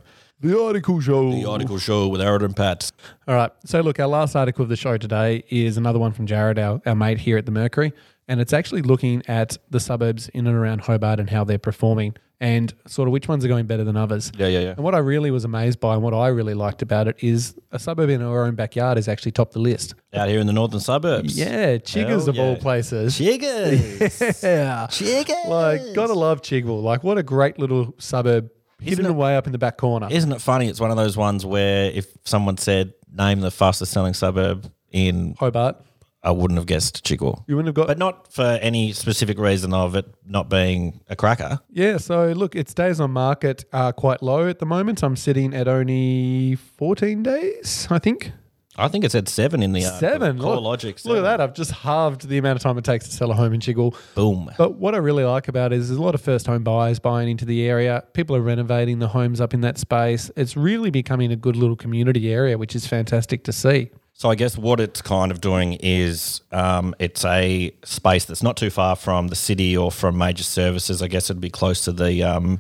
The 0.41 0.61
article 0.61 1.01
show. 1.01 1.31
The 1.31 1.45
article 1.45 1.79
show 1.79 2.07
with 2.07 2.21
Aaron 2.21 2.45
and 2.45 2.55
Pat. 2.55 2.91
All 3.27 3.35
right. 3.35 3.51
So, 3.65 3.81
look, 3.81 3.99
our 3.99 4.07
last 4.07 4.35
article 4.35 4.63
of 4.63 4.69
the 4.69 4.77
show 4.77 4.97
today 4.97 5.43
is 5.49 5.75
another 5.75 5.99
one 5.99 6.13
from 6.13 6.27
Jared, 6.27 6.57
our, 6.59 6.81
our 6.85 6.95
mate 6.95 7.17
here 7.17 7.37
at 7.37 7.45
the 7.45 7.51
Mercury. 7.51 7.91
And 8.29 8.39
it's 8.39 8.53
actually 8.53 8.83
looking 8.83 9.23
at 9.27 9.57
the 9.69 9.79
suburbs 9.81 10.29
in 10.29 10.47
and 10.47 10.55
around 10.55 10.81
Hobart 10.81 11.19
and 11.19 11.29
how 11.29 11.43
they're 11.43 11.57
performing 11.59 12.15
and 12.39 12.73
sort 12.87 13.07
of 13.07 13.11
which 13.11 13.27
ones 13.27 13.43
are 13.43 13.49
going 13.49 13.65
better 13.65 13.83
than 13.83 13.97
others. 13.97 14.31
Yeah, 14.37 14.47
yeah, 14.47 14.59
yeah. 14.59 14.69
And 14.69 14.79
what 14.79 14.95
I 14.95 14.99
really 14.99 15.29
was 15.29 15.43
amazed 15.43 15.79
by 15.81 15.95
and 15.95 16.01
what 16.03 16.13
I 16.13 16.27
really 16.27 16.53
liked 16.53 16.81
about 16.81 17.07
it 17.09 17.17
is 17.21 17.55
a 17.71 17.79
suburb 17.79 18.09
in 18.09 18.21
our 18.21 18.45
own 18.45 18.55
backyard 18.55 18.97
is 18.97 19.07
actually 19.09 19.33
topped 19.33 19.53
the 19.53 19.59
list. 19.59 19.93
Out 20.13 20.29
here 20.29 20.39
in 20.39 20.47
the 20.47 20.53
northern 20.53 20.79
suburbs. 20.79 21.37
Yeah, 21.37 21.77
Chiggers 21.79 22.07
Hell 22.07 22.29
of 22.29 22.39
all 22.39 22.55
places. 22.55 23.17
Chiggers. 23.19 24.43
Yeah. 24.43 24.87
Chiggers. 24.89 25.45
Like, 25.47 25.81
gotta 25.95 26.13
love 26.13 26.41
Chigwell. 26.41 26.81
Like, 26.81 27.03
what 27.03 27.17
a 27.17 27.23
great 27.23 27.59
little 27.59 27.93
suburb 27.97 28.49
hidden 28.79 29.05
it- 29.05 29.11
away 29.11 29.35
up 29.35 29.45
in 29.45 29.51
the 29.51 29.57
back 29.57 29.77
corner. 29.77 30.07
Isn't 30.09 30.31
it 30.31 30.39
funny? 30.39 30.67
It's 30.69 30.79
one 30.79 30.91
of 30.91 30.97
those 30.97 31.17
ones 31.17 31.45
where 31.45 31.91
if 31.91 32.07
someone 32.25 32.57
said, 32.57 32.93
name 33.11 33.41
the 33.41 33.51
fastest 33.51 33.91
selling 33.91 34.13
suburb 34.13 34.71
in, 34.91 35.35
Hobart. 35.39 35.77
I 36.21 36.31
wouldn't 36.31 36.57
have 36.57 36.65
guessed 36.67 37.05
Chigwell. 37.05 37.45
You 37.47 37.55
wouldn't 37.55 37.67
have 37.67 37.75
got. 37.75 37.87
But 37.87 37.97
not 37.97 38.31
for 38.31 38.43
any 38.61 38.91
specific 38.91 39.37
reason 39.37 39.73
of 39.73 39.95
it 39.95 40.05
not 40.25 40.49
being 40.49 41.01
a 41.07 41.15
cracker. 41.15 41.59
Yeah, 41.69 41.97
so 41.97 42.33
look, 42.33 42.55
its 42.55 42.73
days 42.73 42.99
on 42.99 43.11
market 43.11 43.63
are 43.71 43.93
quite 43.93 44.21
low 44.21 44.47
at 44.47 44.59
the 44.59 44.65
moment. 44.65 45.01
I'm 45.01 45.15
sitting 45.15 45.53
at 45.53 45.67
only 45.67 46.55
14 46.55 47.23
days, 47.23 47.87
I 47.89 47.99
think. 47.99 48.31
I 48.79 48.87
think 48.87 49.03
it 49.03 49.11
said 49.11 49.27
seven 49.27 49.61
in 49.61 49.73
the 49.73 49.85
article. 49.85 49.99
Seven. 49.99 50.39
Core 50.39 50.55
look, 50.55 50.63
logic. 50.63 51.03
Look 51.05 51.17
at 51.17 51.21
that. 51.21 51.41
I've 51.41 51.53
just 51.53 51.71
halved 51.71 52.27
the 52.27 52.37
amount 52.37 52.55
of 52.57 52.63
time 52.63 52.77
it 52.77 52.83
takes 52.83 53.05
to 53.05 53.11
sell 53.11 53.31
a 53.31 53.33
home 53.33 53.53
in 53.53 53.59
Chigwell. 53.59 53.95
Boom. 54.15 54.49
But 54.57 54.75
what 54.75 54.95
I 54.95 54.97
really 54.97 55.23
like 55.23 55.47
about 55.47 55.73
it 55.73 55.77
is 55.79 55.89
there's 55.89 55.99
a 55.99 56.01
lot 56.01 56.15
of 56.15 56.21
first 56.21 56.47
home 56.47 56.63
buyers 56.63 56.99
buying 56.99 57.29
into 57.29 57.45
the 57.45 57.67
area. 57.67 58.03
People 58.13 58.35
are 58.35 58.41
renovating 58.41 58.99
the 58.99 59.09
homes 59.09 59.41
up 59.41 59.53
in 59.53 59.61
that 59.61 59.77
space. 59.77 60.31
It's 60.35 60.55
really 60.55 60.89
becoming 60.89 61.31
a 61.31 61.35
good 61.35 61.55
little 61.55 61.75
community 61.75 62.31
area, 62.31 62.57
which 62.57 62.75
is 62.75 62.87
fantastic 62.87 63.43
to 63.43 63.51
see. 63.51 63.91
So 64.13 64.29
I 64.29 64.35
guess 64.35 64.57
what 64.57 64.81
it's 64.81 65.01
kind 65.01 65.31
of 65.31 65.39
doing 65.39 65.73
is 65.79 66.41
um, 66.51 66.93
it's 66.99 67.23
a 67.23 67.71
space 67.85 68.25
that's 68.25 68.43
not 68.43 68.57
too 68.57 68.69
far 68.69 68.97
from 68.97 69.29
the 69.29 69.35
city 69.35 69.77
or 69.77 69.91
from 69.91 70.17
major 70.17 70.43
services. 70.43 71.01
I 71.01 71.07
guess 71.07 71.29
it'd 71.29 71.39
be 71.41 71.49
close 71.49 71.85
to 71.85 71.93
the 71.93 72.23
um, 72.23 72.59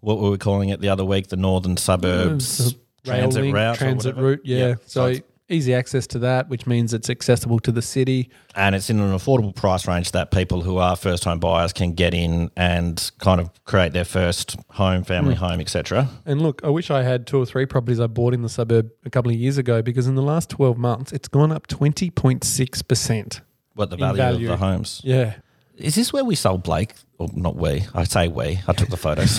what 0.00 0.18
were 0.18 0.30
we 0.32 0.38
calling 0.38 0.70
it 0.70 0.80
the 0.80 0.88
other 0.88 1.04
week? 1.04 1.28
The 1.28 1.36
northern 1.36 1.76
suburbs 1.76 2.74
transit 3.04 3.34
Rail 3.36 3.44
link, 3.44 3.54
route, 3.54 3.76
transit 3.76 4.16
route. 4.16 4.40
Yeah. 4.44 4.74
So, 4.86 5.06
it's- 5.06 5.22
easy 5.48 5.72
access 5.74 6.06
to 6.08 6.18
that, 6.18 6.48
which 6.48 6.66
means 6.66 6.92
it's 6.92 7.08
accessible 7.10 7.58
to 7.60 7.72
the 7.72 7.82
city. 7.82 8.30
and 8.54 8.74
it's 8.74 8.90
in 8.90 9.00
an 9.00 9.12
affordable 9.12 9.54
price 9.54 9.86
range 9.86 10.12
that 10.12 10.30
people 10.30 10.62
who 10.62 10.76
are 10.78 10.94
first 10.96 11.24
home 11.24 11.38
buyers 11.38 11.72
can 11.72 11.92
get 11.92 12.12
in 12.14 12.50
and 12.56 13.10
kind 13.18 13.40
of 13.40 13.50
create 13.64 13.92
their 13.92 14.04
first 14.04 14.56
home, 14.72 15.04
family 15.04 15.34
Hmm. 15.34 15.44
home, 15.44 15.60
etc. 15.60 16.08
And 16.26 16.42
look, 16.42 16.60
I 16.64 16.68
wish 16.68 16.90
I 16.90 17.02
had 17.02 17.26
two 17.26 17.38
or 17.40 17.46
three 17.46 17.66
properties 17.66 18.00
I 18.00 18.06
bought 18.08 18.34
in 18.34 18.42
the 18.42 18.48
suburb 18.48 18.90
a 19.04 19.10
couple 19.10 19.30
of 19.30 19.36
years 19.38 19.58
ago 19.58 19.80
because 19.82 20.06
in 20.06 20.14
the 20.16 20.22
last 20.22 20.50
12 20.50 20.76
months, 20.76 21.12
it's 21.12 21.28
gone 21.28 21.52
up 21.52 21.66
20.6%. 21.68 23.40
What 23.74 23.90
the 23.90 23.96
value, 23.96 24.16
value. 24.16 24.52
of 24.52 24.58
the 24.58 24.64
homes? 24.66 25.00
Yeah. 25.04 25.34
Is 25.76 25.94
this 25.94 26.12
where 26.12 26.24
we 26.24 26.34
sold 26.34 26.62
Blake? 26.64 26.94
Or 27.18 27.28
not 27.34 27.56
we? 27.56 27.84
I 27.94 28.04
say 28.04 28.28
we. 28.28 28.60
I 28.68 28.72
took 28.72 28.90
the 28.90 28.96
photos. 28.96 29.38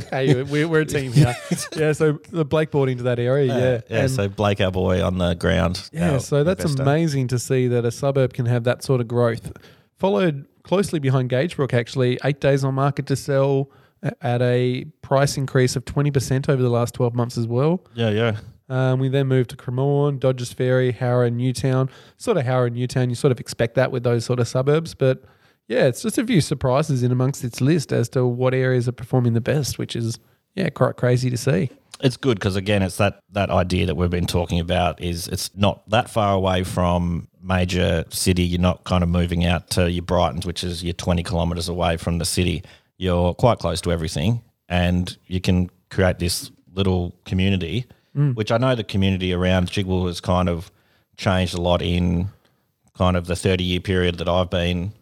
hey, 0.10 0.42
we're, 0.42 0.66
we're 0.66 0.80
a 0.80 0.84
team 0.84 1.12
here. 1.12 1.36
yeah. 1.76 1.92
So 1.92 2.18
the 2.30 2.44
Blake 2.44 2.72
bought 2.72 2.88
into 2.88 3.04
that 3.04 3.20
area. 3.20 3.46
Yeah. 3.46 3.80
yeah. 3.88 4.02
And- 4.02 4.10
so 4.10 4.28
Blake, 4.28 4.60
our 4.60 4.72
boy, 4.72 5.04
on 5.04 5.18
the 5.18 5.34
ground. 5.34 5.88
Yeah, 5.92 6.18
so 6.18 6.42
that's 6.42 6.64
amazing 6.64 7.28
to 7.28 7.38
see 7.38 7.68
that 7.68 7.84
a 7.84 7.92
suburb 7.92 8.32
can 8.32 8.46
have 8.46 8.64
that 8.64 8.82
sort 8.82 9.00
of 9.00 9.06
growth. 9.06 9.52
Followed 9.98 10.46
closely 10.64 10.98
behind 10.98 11.30
Gagebrook, 11.30 11.72
actually, 11.72 12.18
eight 12.24 12.40
days 12.40 12.64
on 12.64 12.74
market 12.74 13.06
to 13.06 13.16
sell 13.16 13.70
at 14.20 14.42
a 14.42 14.84
price 15.00 15.36
increase 15.36 15.76
of 15.76 15.84
20% 15.84 16.48
over 16.48 16.60
the 16.60 16.68
last 16.70 16.94
12 16.94 17.14
months 17.14 17.38
as 17.38 17.46
well. 17.46 17.84
Yeah, 17.94 18.10
yeah. 18.10 18.36
Um, 18.68 18.98
we 18.98 19.08
then 19.08 19.28
moved 19.28 19.50
to 19.50 19.56
Cremorne, 19.56 20.18
Dodges 20.18 20.52
Ferry, 20.52 20.92
Howrah, 20.92 21.30
Newtown. 21.30 21.88
Sort 22.16 22.36
of 22.36 22.44
Howrah, 22.44 22.70
Newtown, 22.72 23.10
you 23.10 23.14
sort 23.14 23.30
of 23.30 23.38
expect 23.38 23.74
that 23.76 23.92
with 23.92 24.02
those 24.02 24.24
sort 24.24 24.40
of 24.40 24.48
suburbs. 24.48 24.94
But 24.94 25.22
yeah, 25.72 25.86
it's 25.86 26.02
just 26.02 26.18
a 26.18 26.26
few 26.26 26.42
surprises 26.42 27.02
in 27.02 27.10
amongst 27.12 27.44
its 27.44 27.62
list 27.62 27.92
as 27.92 28.10
to 28.10 28.26
what 28.26 28.52
areas 28.52 28.86
are 28.88 28.92
performing 28.92 29.32
the 29.32 29.40
best, 29.40 29.78
which 29.78 29.96
is, 29.96 30.18
yeah, 30.54 30.68
quite 30.68 30.96
crazy 30.96 31.30
to 31.30 31.36
see. 31.38 31.70
It's 32.00 32.18
good 32.18 32.38
because 32.38 32.56
again, 32.56 32.82
it's 32.82 32.98
that 32.98 33.20
that 33.30 33.48
idea 33.48 33.86
that 33.86 33.94
we've 33.94 34.10
been 34.10 34.26
talking 34.26 34.60
about 34.60 35.00
is 35.00 35.28
it's 35.28 35.50
not 35.56 35.88
that 35.88 36.10
far 36.10 36.34
away 36.34 36.62
from 36.62 37.28
major 37.40 38.04
city. 38.10 38.42
You're 38.42 38.60
not 38.60 38.84
kind 38.84 39.02
of 39.02 39.08
moving 39.08 39.46
out 39.46 39.70
to 39.70 39.90
your 39.90 40.04
Brightons, 40.04 40.44
which 40.44 40.62
is 40.62 40.84
you're 40.84 40.92
20 40.92 41.22
kilometres 41.22 41.68
away 41.68 41.96
from 41.96 42.18
the 42.18 42.24
city. 42.26 42.64
You're 42.98 43.32
quite 43.34 43.58
close 43.58 43.80
to 43.82 43.92
everything, 43.92 44.42
and 44.68 45.16
you 45.26 45.40
can 45.40 45.70
create 45.90 46.18
this 46.18 46.50
little 46.74 47.14
community. 47.24 47.86
Mm. 48.16 48.34
Which 48.34 48.52
I 48.52 48.58
know 48.58 48.74
the 48.74 48.84
community 48.84 49.32
around 49.32 49.70
Chigwell 49.70 50.06
has 50.06 50.20
kind 50.20 50.50
of 50.50 50.70
changed 51.16 51.54
a 51.54 51.60
lot 51.60 51.80
in 51.80 52.28
kind 52.94 53.16
of 53.16 53.26
the 53.26 53.36
30 53.36 53.64
year 53.64 53.80
period 53.80 54.18
that 54.18 54.28
I've 54.28 54.50
been 54.50 54.92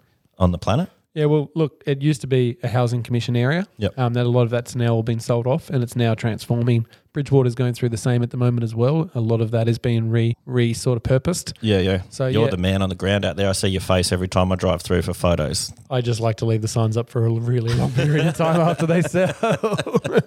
on 0.41 0.51
the 0.51 0.59
planet. 0.59 0.91
Yeah, 1.15 1.27
well, 1.27 1.51
look, 1.55 1.83
it 1.87 2.03
used 2.03 2.21
to 2.21 2.27
be 2.27 2.57
a 2.63 2.69
housing 2.69 3.03
commission 3.03 3.37
area. 3.37 3.67
Yep. 3.79 3.99
Um, 3.99 4.15
that 4.15 4.27
a 4.27 4.29
lot 4.29 4.43
of 4.43 4.51
that's 4.51 4.77
now 4.77 4.95
all 4.95 5.03
been 5.03 5.21
sold 5.21 5.47
off, 5.47 5.69
and 5.69 5.83
it's 5.83 5.97
now 5.97 6.15
transforming. 6.15 6.87
Bridgewater's 7.13 7.55
going 7.55 7.75
through 7.75 7.89
the 7.89 7.97
same 7.97 8.23
at 8.23 8.31
the 8.31 8.37
moment 8.37 8.63
as 8.63 8.75
well. 8.75 9.11
A 9.15 9.21
lot 9.21 9.41
of 9.41 9.51
that 9.51 9.69
is 9.69 9.79
being 9.79 10.11
re 10.11 10.37
re 10.47 10.73
sort 10.73 10.97
of 10.97 11.03
purposed. 11.03 11.55
Yeah, 11.61 11.79
yeah. 11.79 12.03
So, 12.11 12.27
you're 12.29 12.45
yeah. 12.45 12.51
the 12.51 12.57
man 12.57 12.83
on 12.83 12.89
the 12.89 12.95
ground 12.95 13.25
out 13.25 13.37
there. 13.37 13.49
I 13.49 13.53
see 13.53 13.69
your 13.69 13.81
face 13.81 14.13
every 14.13 14.29
time 14.29 14.53
I 14.53 14.57
drive 14.57 14.83
through 14.83 15.03
for 15.03 15.15
photos. 15.15 15.73
I 15.91 16.01
just 16.01 16.21
like 16.21 16.37
to 16.37 16.45
leave 16.47 16.63
the 16.63 16.69
signs 16.69 16.97
up 16.97 17.11
for 17.11 17.27
a 17.27 17.31
really 17.31 17.75
long 17.75 17.91
period 17.93 18.27
of 18.27 18.37
time 18.37 18.61
after 18.61 18.87
they 18.87 19.03
sell. 19.03 19.35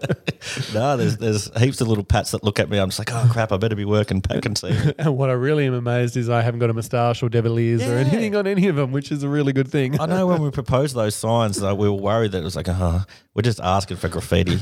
No, 0.73 0.97
there's 0.97 1.17
there's 1.17 1.49
heaps 1.57 1.79
of 1.79 1.87
little 1.87 2.03
pats 2.03 2.31
that 2.31 2.43
look 2.43 2.59
at 2.59 2.69
me. 2.69 2.77
I'm 2.77 2.89
just 2.89 2.99
like, 2.99 3.13
oh 3.13 3.29
crap, 3.31 3.51
I 3.53 3.57
better 3.57 3.75
be 3.75 3.85
working 3.85 4.19
back 4.19 4.45
and 4.45 4.57
see. 4.57 4.77
and 4.99 5.17
what 5.17 5.29
I 5.29 5.33
really 5.33 5.65
am 5.65 5.73
amazed 5.73 6.17
is 6.17 6.29
I 6.29 6.41
haven't 6.41 6.59
got 6.59 6.69
a 6.69 6.73
moustache 6.73 7.23
or 7.23 7.29
Deviliers 7.29 7.81
or 7.83 7.93
Yeah. 7.93 7.99
anything 7.99 8.35
on 8.35 8.45
any 8.45 8.67
of 8.67 8.75
them, 8.75 8.91
which 8.91 9.11
is 9.11 9.23
a 9.23 9.29
really 9.29 9.53
good 9.53 9.69
thing. 9.69 9.99
I 9.99 10.05
know 10.05 10.27
when 10.27 10.41
we 10.41 10.51
proposed 10.63 10.95
those 10.95 11.15
signs, 11.15 11.57
though, 11.61 11.73
we 11.73 11.87
were 11.87 11.95
worried 11.95 12.33
that 12.33 12.39
it 12.39 12.43
was 12.43 12.55
like, 12.57 12.67
oh, 12.67 13.03
we're 13.33 13.41
just 13.41 13.61
asking 13.61 13.97
for 13.97 14.09
graffiti, 14.09 14.59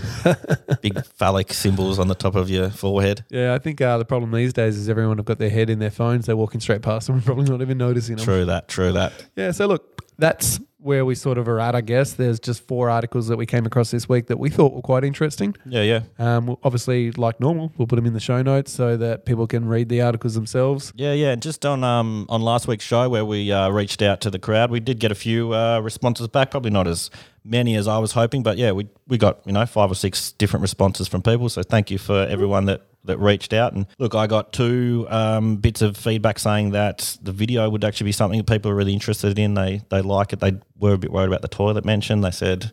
big 0.81 1.03
phallic 1.05 1.51
symbols 1.51 1.97
on 1.97 2.07
the 2.11 2.15
top 2.23 2.35
of 2.35 2.49
your 2.49 2.69
forehead. 2.69 3.25
Yeah, 3.29 3.53
I 3.53 3.57
think 3.59 3.81
uh, 3.81 3.97
the 3.97 4.05
problem 4.05 4.31
these 4.31 4.53
days 4.53 4.77
is 4.77 4.87
everyone 4.89 5.17
have 5.17 5.25
got 5.25 5.39
their 5.39 5.49
head 5.49 5.69
in 5.69 5.79
their 5.79 5.91
phones. 5.91 6.25
They're 6.27 6.37
walking 6.37 6.59
straight 6.61 6.81
past 6.81 7.07
them 7.07 7.15
and 7.17 7.25
probably 7.25 7.45
not 7.49 7.61
even 7.61 7.77
noticing 7.77 8.15
them. 8.17 8.25
True 8.25 8.45
that, 8.45 8.67
true 8.67 8.91
that. 8.93 9.13
Yeah, 9.35 9.51
so 9.51 9.65
look, 9.67 10.01
that's 10.17 10.59
where 10.77 11.05
we 11.05 11.13
sort 11.13 11.37
of 11.37 11.47
are 11.47 11.59
at, 11.59 11.75
I 11.75 11.81
guess. 11.81 12.13
There's 12.13 12.39
just 12.39 12.67
four 12.67 12.89
articles 12.89 13.27
that 13.27 13.37
we 13.37 13.45
came 13.45 13.67
across 13.67 13.91
this 13.91 14.09
week 14.09 14.25
that 14.27 14.37
we 14.39 14.49
thought 14.49 14.73
were 14.73 14.81
quite 14.81 15.03
interesting. 15.03 15.55
Yeah, 15.65 15.83
yeah, 15.83 16.01
Um, 16.17 16.57
obviously, 16.63 17.11
like 17.11 17.39
normal, 17.39 17.71
we'll 17.77 17.87
put 17.87 17.97
them 17.97 18.05
in 18.07 18.13
the 18.13 18.19
show 18.19 18.41
notes 18.41 18.71
so 18.71 18.97
that 18.97 19.25
people 19.25 19.45
can 19.45 19.65
read 19.67 19.89
the 19.89 20.01
articles 20.01 20.33
themselves. 20.33 20.91
yeah, 20.95 21.13
yeah. 21.13 21.31
And 21.33 21.41
just 21.41 21.65
on 21.67 21.83
um 21.83 22.25
on 22.29 22.41
last 22.41 22.67
week's 22.67 22.83
show 22.85 23.07
where 23.09 23.23
we 23.25 23.51
uh, 23.51 23.69
reached 23.69 24.01
out 24.01 24.21
to 24.21 24.31
the 24.31 24.39
crowd, 24.39 24.71
we 24.71 24.79
did 24.79 24.99
get 24.99 25.11
a 25.11 25.15
few 25.15 25.53
uh, 25.53 25.79
responses 25.81 26.27
back. 26.27 26.49
Probably 26.49 26.71
not 26.71 26.87
as 26.87 27.11
many 27.43 27.75
as 27.75 27.87
I 27.87 27.97
was 27.97 28.11
hoping, 28.11 28.43
but 28.43 28.57
yeah, 28.57 28.71
we 28.71 28.87
we 29.07 29.17
got 29.17 29.41
you 29.45 29.51
know 29.51 29.65
five 29.65 29.91
or 29.91 29.95
six 29.95 30.31
different 30.33 30.61
responses 30.61 31.07
from 31.07 31.21
people. 31.21 31.49
So 31.49 31.63
thank 31.63 31.91
you 31.91 31.97
for 31.97 32.25
everyone 32.27 32.65
that 32.65 32.81
that 33.05 33.17
reached 33.17 33.51
out. 33.53 33.73
And 33.73 33.87
look, 33.97 34.13
I 34.13 34.27
got 34.27 34.53
two 34.53 35.07
um, 35.09 35.55
bits 35.57 35.81
of 35.81 35.97
feedback 35.97 36.37
saying 36.37 36.71
that 36.71 37.17
the 37.21 37.31
video 37.31 37.69
would 37.69 37.83
actually 37.83 38.05
be 38.05 38.11
something 38.11 38.37
that 38.37 38.47
people 38.47 38.71
are 38.71 38.75
really 38.75 38.93
interested 38.93 39.37
in. 39.39 39.53
They 39.55 39.81
they 39.89 40.01
like 40.01 40.33
it. 40.33 40.39
They 40.39 40.53
were 40.79 40.93
a 40.93 40.97
bit 40.97 41.11
worried 41.11 41.27
about 41.27 41.41
the 41.41 41.47
toilet 41.47 41.85
mention. 41.85 42.21
They 42.21 42.31
said 42.31 42.71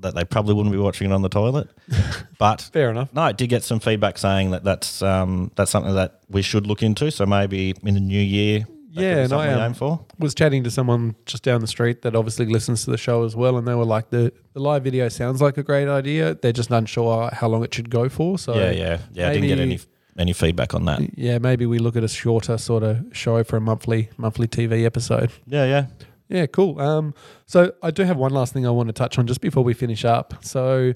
that 0.00 0.14
they 0.16 0.24
probably 0.24 0.54
wouldn't 0.54 0.72
be 0.72 0.78
watching 0.80 1.10
it 1.10 1.14
on 1.14 1.22
the 1.22 1.28
toilet, 1.28 1.68
but 2.38 2.60
Fair 2.72 2.90
enough. 2.90 3.14
no, 3.14 3.22
I 3.22 3.30
did 3.32 3.48
get 3.48 3.62
some 3.62 3.78
feedback 3.78 4.18
saying 4.18 4.50
that 4.50 4.64
that's 4.64 5.00
um, 5.00 5.52
that's 5.54 5.70
something 5.70 5.94
that 5.94 6.20
we 6.28 6.42
should 6.42 6.66
look 6.66 6.82
into. 6.82 7.10
So 7.12 7.24
maybe 7.24 7.74
in 7.84 7.94
the 7.94 8.00
new 8.00 8.20
year, 8.20 8.66
that 8.66 8.66
could 8.66 8.66
be 8.70 8.81
Yeah, 9.00 9.18
and 9.18 9.32
I 9.32 9.52
um, 9.52 9.60
aim 9.62 9.74
for. 9.74 10.04
was 10.18 10.34
chatting 10.34 10.64
to 10.64 10.70
someone 10.70 11.14
just 11.24 11.42
down 11.42 11.60
the 11.60 11.66
street 11.66 12.02
that 12.02 12.14
obviously 12.14 12.46
listens 12.46 12.84
to 12.84 12.90
the 12.90 12.98
show 12.98 13.24
as 13.24 13.34
well, 13.34 13.56
and 13.56 13.66
they 13.66 13.74
were 13.74 13.84
like, 13.84 14.10
the, 14.10 14.32
the 14.52 14.60
live 14.60 14.84
video 14.84 15.08
sounds 15.08 15.40
like 15.40 15.56
a 15.56 15.62
great 15.62 15.88
idea. 15.88 16.34
They're 16.34 16.52
just 16.52 16.70
unsure 16.70 17.30
how 17.32 17.48
long 17.48 17.64
it 17.64 17.72
should 17.72 17.90
go 17.90 18.08
for. 18.08 18.38
So 18.38 18.54
Yeah, 18.54 18.70
yeah, 18.70 18.98
yeah. 19.12 19.28
I 19.28 19.32
didn't 19.34 19.48
get 19.48 19.58
any 19.58 19.80
any 20.18 20.32
feedback 20.34 20.74
on 20.74 20.84
that. 20.84 21.18
Yeah, 21.18 21.38
maybe 21.38 21.64
we 21.64 21.78
look 21.78 21.96
at 21.96 22.04
a 22.04 22.08
shorter 22.08 22.58
sort 22.58 22.82
of 22.82 22.98
show 23.12 23.42
for 23.44 23.56
a 23.56 23.60
monthly 23.60 24.10
monthly 24.16 24.46
TV 24.46 24.84
episode. 24.84 25.32
Yeah, 25.46 25.64
yeah. 25.64 25.86
Yeah, 26.28 26.46
cool. 26.46 26.80
Um, 26.80 27.14
so 27.46 27.72
I 27.82 27.90
do 27.90 28.04
have 28.04 28.16
one 28.16 28.32
last 28.32 28.54
thing 28.54 28.66
I 28.66 28.70
want 28.70 28.88
to 28.88 28.94
touch 28.94 29.18
on 29.18 29.26
just 29.26 29.40
before 29.42 29.62
we 29.62 29.74
finish 29.74 30.04
up. 30.04 30.42
So 30.42 30.92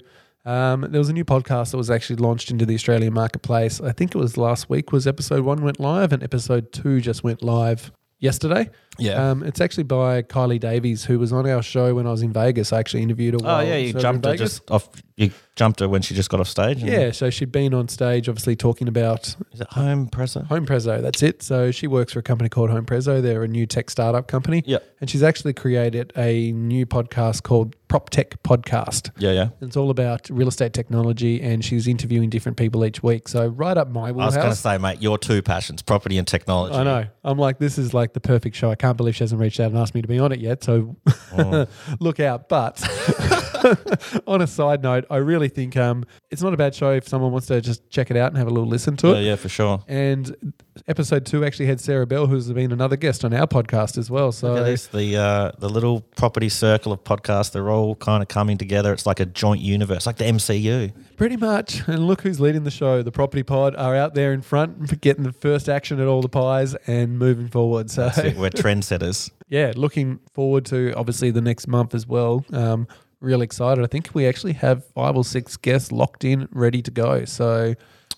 Um, 0.47 0.87
there 0.89 0.99
was 0.99 1.09
a 1.09 1.13
new 1.13 1.25
podcast 1.25 1.71
that 1.71 1.77
was 1.77 1.91
actually 1.91 2.15
launched 2.15 2.51
into 2.51 2.65
the 2.65 2.73
Australian 2.73 3.13
marketplace. 3.13 3.81
I 3.81 3.91
think 3.91 4.15
it 4.15 4.17
was 4.17 4.37
last 4.37 4.69
week. 4.69 4.93
Was 4.93 5.05
episode 5.05 5.43
one 5.43 5.61
went 5.61 5.77
live, 5.77 6.13
and 6.13 6.23
episode 6.23 6.71
two 6.71 7.01
just 7.01 7.21
went 7.21 7.43
live 7.43 7.91
yesterday. 8.19 8.69
Yeah. 8.99 9.31
Um, 9.31 9.43
it's 9.43 9.61
actually 9.61 9.83
by 9.83 10.21
Kylie 10.23 10.59
Davis, 10.59 11.05
who 11.05 11.19
was 11.19 11.31
on 11.33 11.47
our 11.49 11.61
show 11.61 11.95
when 11.95 12.07
I 12.07 12.11
was 12.11 12.21
in 12.21 12.33
Vegas. 12.33 12.73
I 12.73 12.79
actually 12.79 13.03
interviewed 13.03 13.33
her. 13.33 13.39
Oh 13.43 13.45
while 13.45 13.65
yeah, 13.65 13.77
you 13.77 13.93
jumped 13.93 14.25
her 14.25 14.31
Vegas. 14.31 14.59
just 14.59 14.71
off. 14.71 14.89
You 15.15 15.31
jumped 15.55 15.79
her 15.79 15.89
when 15.89 16.03
she 16.03 16.13
just 16.13 16.29
got 16.29 16.39
off 16.39 16.47
stage. 16.47 16.83
Yeah, 16.83 17.09
so 17.11 17.31
she'd 17.31 17.51
been 17.51 17.73
on 17.73 17.87
stage, 17.87 18.29
obviously 18.29 18.55
talking 18.55 18.87
about 18.87 19.35
Is 19.51 19.61
it 19.61 19.67
home 19.71 20.07
presser? 20.07 20.43
Home 20.43 20.67
Prezzo. 20.67 21.01
That's 21.01 21.23
it. 21.23 21.41
So 21.41 21.71
she 21.71 21.87
works 21.87 22.13
for 22.13 22.19
a 22.19 22.23
company 22.23 22.49
called 22.49 22.69
Home 22.69 22.85
Prezzo. 22.85 23.19
They're 23.19 23.43
a 23.43 23.47
new 23.47 23.65
tech 23.65 23.89
startup 23.89 24.27
company. 24.27 24.61
Yep. 24.67 24.97
And 25.01 25.09
she's 25.09 25.23
actually 25.23 25.53
created 25.53 26.13
a 26.15 26.51
new 26.51 26.85
podcast 26.85 27.41
called 27.41 27.75
Prop 27.87 28.11
Tech 28.11 28.41
Podcast. 28.43 29.09
Yeah, 29.17 29.31
yeah. 29.31 29.49
It's 29.59 29.75
all 29.75 29.89
about 29.89 30.29
real 30.29 30.49
estate 30.49 30.73
technology, 30.73 31.41
and 31.41 31.65
she's 31.65 31.87
interviewing 31.87 32.29
different 32.29 32.57
people 32.59 32.85
each 32.85 33.01
week. 33.01 33.27
So 33.27 33.47
right 33.47 33.75
up 33.75 33.89
my 33.89 34.09
I 34.09 34.11
was 34.11 34.35
going 34.35 34.49
to 34.49 34.55
say, 34.55 34.77
mate, 34.77 35.01
your 35.01 35.17
two 35.17 35.41
passions, 35.41 35.81
property 35.81 36.19
and 36.19 36.27
technology. 36.27 36.75
I 36.75 36.83
know. 36.83 37.05
I'm 37.23 37.39
like, 37.39 37.57
this 37.57 37.79
is 37.79 37.91
like 37.91 38.13
the 38.13 38.19
perfect 38.19 38.55
show. 38.55 38.69
I 38.69 38.75
can't 38.75 38.86
believe 38.93 39.15
she 39.15 39.23
hasn't 39.23 39.41
reached 39.41 39.59
out 39.59 39.71
and 39.71 39.77
asked 39.77 39.93
me 39.95 40.01
to 40.01 40.07
be 40.07 40.19
on 40.19 40.31
it 40.31 40.39
yet. 40.39 40.63
So 40.63 40.95
Oh. 41.37 41.67
look 41.99 42.19
out. 42.19 42.49
But 42.49 42.77
on 44.27 44.41
a 44.41 44.47
side 44.47 44.81
note, 44.83 45.05
I 45.09 45.17
really 45.17 45.49
think 45.49 45.75
um, 45.77 46.05
it's 46.31 46.41
not 46.41 46.53
a 46.53 46.57
bad 46.57 46.75
show 46.75 46.91
if 46.91 47.07
someone 47.07 47.31
wants 47.31 47.47
to 47.47 47.61
just 47.61 47.89
check 47.89 48.11
it 48.11 48.17
out 48.17 48.29
and 48.29 48.37
have 48.37 48.47
a 48.47 48.51
little 48.51 48.67
listen 48.69 48.95
to 48.97 49.15
it. 49.15 49.23
yeah, 49.23 49.35
for 49.35 49.49
sure. 49.49 49.83
And 49.87 50.53
episode 50.87 51.25
two 51.25 51.43
actually 51.45 51.65
had 51.67 51.79
Sarah 51.79 52.05
Bell, 52.05 52.27
who's 52.27 52.51
been 52.51 52.71
another 52.71 52.95
guest 52.95 53.23
on 53.25 53.33
our 53.33 53.47
podcast 53.47 53.97
as 53.97 54.09
well. 54.11 54.31
So 54.31 54.63
this, 54.63 54.87
the 54.87 55.17
uh, 55.17 55.51
the 55.59 55.69
little 55.69 56.01
property 56.15 56.49
circle 56.49 56.91
of 56.91 57.03
podcasts. 57.03 57.51
They're 57.51 57.69
all 57.69 57.95
kind 57.95 58.21
of 58.21 58.29
coming 58.29 58.57
together. 58.57 58.93
It's 58.93 59.05
like 59.05 59.19
a 59.19 59.25
joint 59.25 59.61
universe, 59.61 60.05
like 60.05 60.17
the 60.17 60.25
MCU. 60.25 60.93
pretty 61.15 61.37
much. 61.37 61.87
And 61.87 62.07
look 62.07 62.21
who's 62.21 62.39
leading 62.39 62.63
the 62.63 62.71
show. 62.71 63.01
The 63.01 63.11
Property 63.11 63.43
Pod 63.43 63.75
are 63.75 63.95
out 63.95 64.13
there 64.13 64.33
in 64.33 64.41
front 64.41 64.89
for 64.89 64.95
getting 65.07 65.23
the 65.23 65.33
first 65.33 65.69
action 65.69 65.99
at 65.99 66.07
all 66.07 66.21
the 66.21 66.29
pies 66.29 66.75
and 66.87 67.17
moving 67.17 67.47
forward. 67.47 67.89
So. 67.89 68.11
We're 68.37 68.49
trendsetters. 68.49 69.31
yeah, 69.49 69.73
looking 69.75 70.19
forward 70.33 70.65
to 70.65 70.93
obviously 70.95 71.31
the 71.31 71.41
next 71.41 71.67
month 71.67 71.95
as 71.95 72.05
well. 72.07 72.45
Um, 72.53 72.87
real 73.19 73.41
excited. 73.41 73.83
I 73.83 73.87
think 73.87 74.09
we 74.13 74.27
actually 74.27 74.53
have 74.53 74.85
five 74.93 75.15
or 75.15 75.23
six 75.23 75.57
guests 75.57 75.91
locked 75.91 76.23
in, 76.23 76.47
ready 76.51 76.81
to 76.81 76.91
go. 76.91 77.25
So 77.25 77.75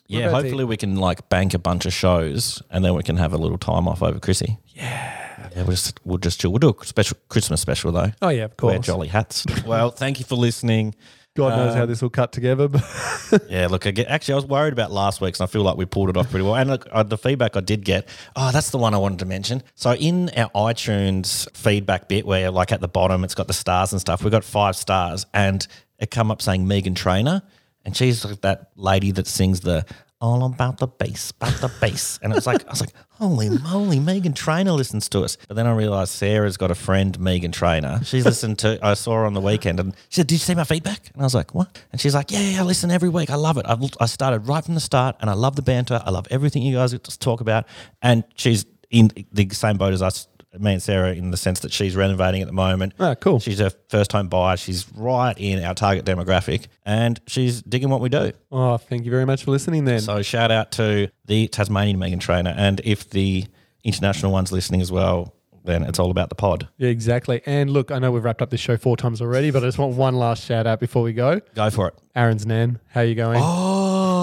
Yeah, 0.08 0.28
about 0.28 0.44
hopefully 0.44 0.66
we 0.66 0.78
can 0.78 0.96
like 0.98 1.30
bank 1.30 1.54
a 1.54 1.60
bunch 1.60 1.86
of 1.86 1.94
shows, 1.94 2.62
and 2.70 2.84
then 2.84 2.96
we 2.96 3.04
can 3.04 3.18
have 3.18 3.34
a 3.34 3.38
little 3.38 3.58
time 3.58 3.88
off 3.88 4.02
over 4.04 4.20
Chrissy. 4.20 4.58
Yeah. 4.68 5.16
Yeah, 5.56 5.64
we'll 5.64 5.72
just 5.76 6.00
we'll 6.06 6.18
just 6.20 6.40
chill. 6.40 6.52
We'll 6.52 6.60
do 6.60 6.76
a 6.80 6.86
special 6.86 7.18
Christmas 7.30 7.60
special 7.62 7.92
though. 7.92 8.12
oh 8.22 8.30
yeah, 8.30 8.44
of 8.44 8.56
course. 8.56 8.72
Wear 8.74 8.80
jolly 8.80 9.08
hats. 9.08 9.46
well, 9.66 9.90
thank 9.90 10.20
you 10.20 10.26
for 10.26 10.36
listening. 10.36 10.94
God 11.40 11.58
knows 11.58 11.76
how 11.76 11.84
Um, 11.84 11.90
this 11.90 12.02
will 12.02 12.10
cut 12.10 12.32
together. 12.32 12.68
But 12.68 12.84
Yeah, 13.50 13.68
look, 13.68 13.86
I 13.88 13.92
get, 13.92 14.08
actually, 14.08 14.34
I 14.34 14.36
was 14.36 14.46
worried 14.46 14.74
about 14.74 14.92
last 14.92 15.22
week's, 15.22 15.40
and 15.40 15.48
I 15.48 15.52
feel 15.52 15.64
like 15.64 15.78
we 15.78 15.86
pulled 15.86 16.10
it 16.10 16.18
off 16.18 16.30
pretty 16.30 16.44
well. 16.46 16.56
And 16.56 16.70
look, 16.70 16.88
uh, 16.92 17.04
the 17.04 17.18
feedback 17.18 17.56
I 17.56 17.62
did 17.62 17.84
get, 17.86 18.08
oh, 18.36 18.52
that's 18.52 18.70
the 18.72 18.78
one 18.78 18.94
I 18.94 18.98
wanted 18.98 19.20
to 19.20 19.26
mention. 19.26 19.64
So 19.76 19.94
in 19.94 20.30
our 20.38 20.50
iTunes 20.52 21.50
feedback 21.56 22.08
bit, 22.08 22.26
where 22.26 22.52
like 22.52 22.72
at 22.72 22.82
the 22.82 22.88
bottom 22.88 23.24
it's 23.24 23.36
got 23.36 23.48
the 23.48 23.54
stars 23.54 23.92
and 23.92 24.02
stuff, 24.02 24.24
we 24.24 24.30
got 24.30 24.44
five 24.44 24.76
stars, 24.76 25.26
and 25.34 25.66
it 26.00 26.12
come 26.12 26.32
up 26.32 26.42
saying 26.42 26.68
Megan 26.68 26.96
Trainer, 26.96 27.42
and 27.86 27.96
she's 27.96 28.24
like 28.26 28.42
that 28.42 28.70
lady 28.76 29.12
that 29.12 29.28
sings 29.28 29.62
the 29.62 29.86
all 30.22 30.46
about 30.46 30.78
the 30.80 30.88
bass, 30.88 31.32
about 31.32 31.62
the 31.62 31.72
bass, 31.80 32.20
and 32.22 32.34
it 32.34 32.36
was 32.36 32.46
like 32.46 32.66
I 32.68 32.72
was 32.72 32.82
like, 32.82 32.94
holy 33.12 33.50
moly, 33.50 34.00
Meghan 34.00 34.36
Trainor 34.36 34.74
listens 34.74 35.08
to 35.10 35.22
us. 35.22 35.38
But 35.48 35.56
then 35.56 35.66
I 35.66 35.72
realised 35.72 36.12
Sarah's 36.12 36.58
got 36.58 36.72
a 36.72 36.76
friend, 36.76 37.18
Megan 37.20 37.52
Trainer. 37.52 38.02
She's 38.04 38.26
listened 38.26 38.60
to. 38.60 38.80
I 38.82 38.96
saw 38.96 39.16
her 39.16 39.26
on 39.26 39.34
the 39.34 39.42
weekend, 39.42 39.80
and 39.80 39.96
she 40.10 40.16
said, 40.18 40.28
"Did 40.28 40.36
you 40.36 40.40
see 40.40 40.56
my 40.56 40.64
feedback?" 40.66 41.10
And 41.14 41.22
I 41.22 41.26
was 41.26 41.36
like, 41.36 41.56
"What?" 41.56 41.82
And 41.92 42.02
she's 42.02 42.16
like, 42.16 42.32
"Yeah, 42.32 42.42
yeah, 42.42 42.62
I 42.62 42.64
listen 42.64 42.92
every 42.92 43.10
week. 43.10 43.30
I 43.30 43.36
love 43.36 43.58
it. 43.58 43.66
I've, 43.68 43.80
I 44.00 44.06
started 44.08 44.48
right 44.48 44.64
from 44.64 44.76
the 44.76 44.82
start, 44.82 45.16
and 45.22 45.30
I 45.30 45.34
love 45.34 45.56
the 45.56 45.62
banter. 45.62 46.02
I 46.04 46.10
love 46.12 46.28
everything 46.32 46.64
you 46.64 46.76
guys 46.76 46.92
just 46.92 47.22
talk 47.22 47.42
about." 47.42 47.66
And 48.02 48.24
she's 48.36 48.66
in 48.90 49.12
the 49.32 49.48
same 49.52 49.78
boat 49.78 49.94
as 49.94 50.02
us, 50.02 50.28
me 50.58 50.74
and 50.74 50.82
Sarah, 50.82 51.14
in 51.14 51.32
the 51.32 51.38
sense 51.38 51.60
that 51.60 51.72
she's 51.72 51.96
renovating 51.96 52.42
at 52.42 52.48
the 52.48 52.54
moment. 52.54 52.94
Oh, 53.00 53.14
cool. 53.16 53.40
She's 53.40 53.60
a 53.60 53.70
first 53.90 54.12
home 54.12 54.30
buyer. 54.30 54.58
She's 54.58 54.92
right 54.94 55.38
in 55.38 55.64
our 55.64 55.76
target 55.76 56.06
demographic, 56.06 56.68
and 56.86 57.20
she's 57.28 57.62
digging 57.62 57.90
what 57.90 58.02
we 58.02 58.10
do. 58.10 58.32
oh, 58.52 58.78
thank 58.78 59.06
you 59.06 59.12
very 59.12 59.26
much 59.26 59.44
for 59.44 59.52
listening. 59.52 59.86
Then 59.86 60.00
So 60.02 60.22
shout 60.22 60.50
out 60.52 60.72
to 60.74 61.10
the 61.26 61.48
Tasmanian 61.50 62.00
Megan 62.00 62.20
Trainer, 62.20 62.54
and 62.58 62.82
if 62.84 63.10
the 63.10 63.46
international 63.84 64.32
one's 64.32 64.52
listening 64.52 64.82
as 64.82 64.92
well, 64.92 65.34
then 65.66 65.84
it's 65.84 66.00
all 66.00 66.10
about 66.10 66.30
the 66.30 66.36
pod. 66.36 66.68
yeah, 66.78 66.90
exactly. 66.90 67.42
And 67.46 67.70
look, 67.70 67.92
I 67.92 68.00
know 68.00 68.12
we've 68.12 68.24
wrapped 68.24 68.42
up 68.42 68.50
this 68.50 68.60
show 68.62 68.76
four 68.78 68.98
times 68.98 69.22
already, 69.22 69.52
but 69.52 69.62
I 69.64 69.68
just 69.68 69.78
want 69.78 69.96
one 69.96 70.16
last 70.16 70.44
shout 70.46 70.66
out 70.66 70.80
before 70.80 71.04
we 71.04 71.14
go. 71.14 71.42
Go 71.54 71.70
for 71.70 71.90
it. 71.90 71.94
Aaron's 72.16 72.46
Nan, 72.46 72.80
how 72.88 73.02
you 73.02 73.14
going? 73.14 73.40
Oh, 73.42 73.79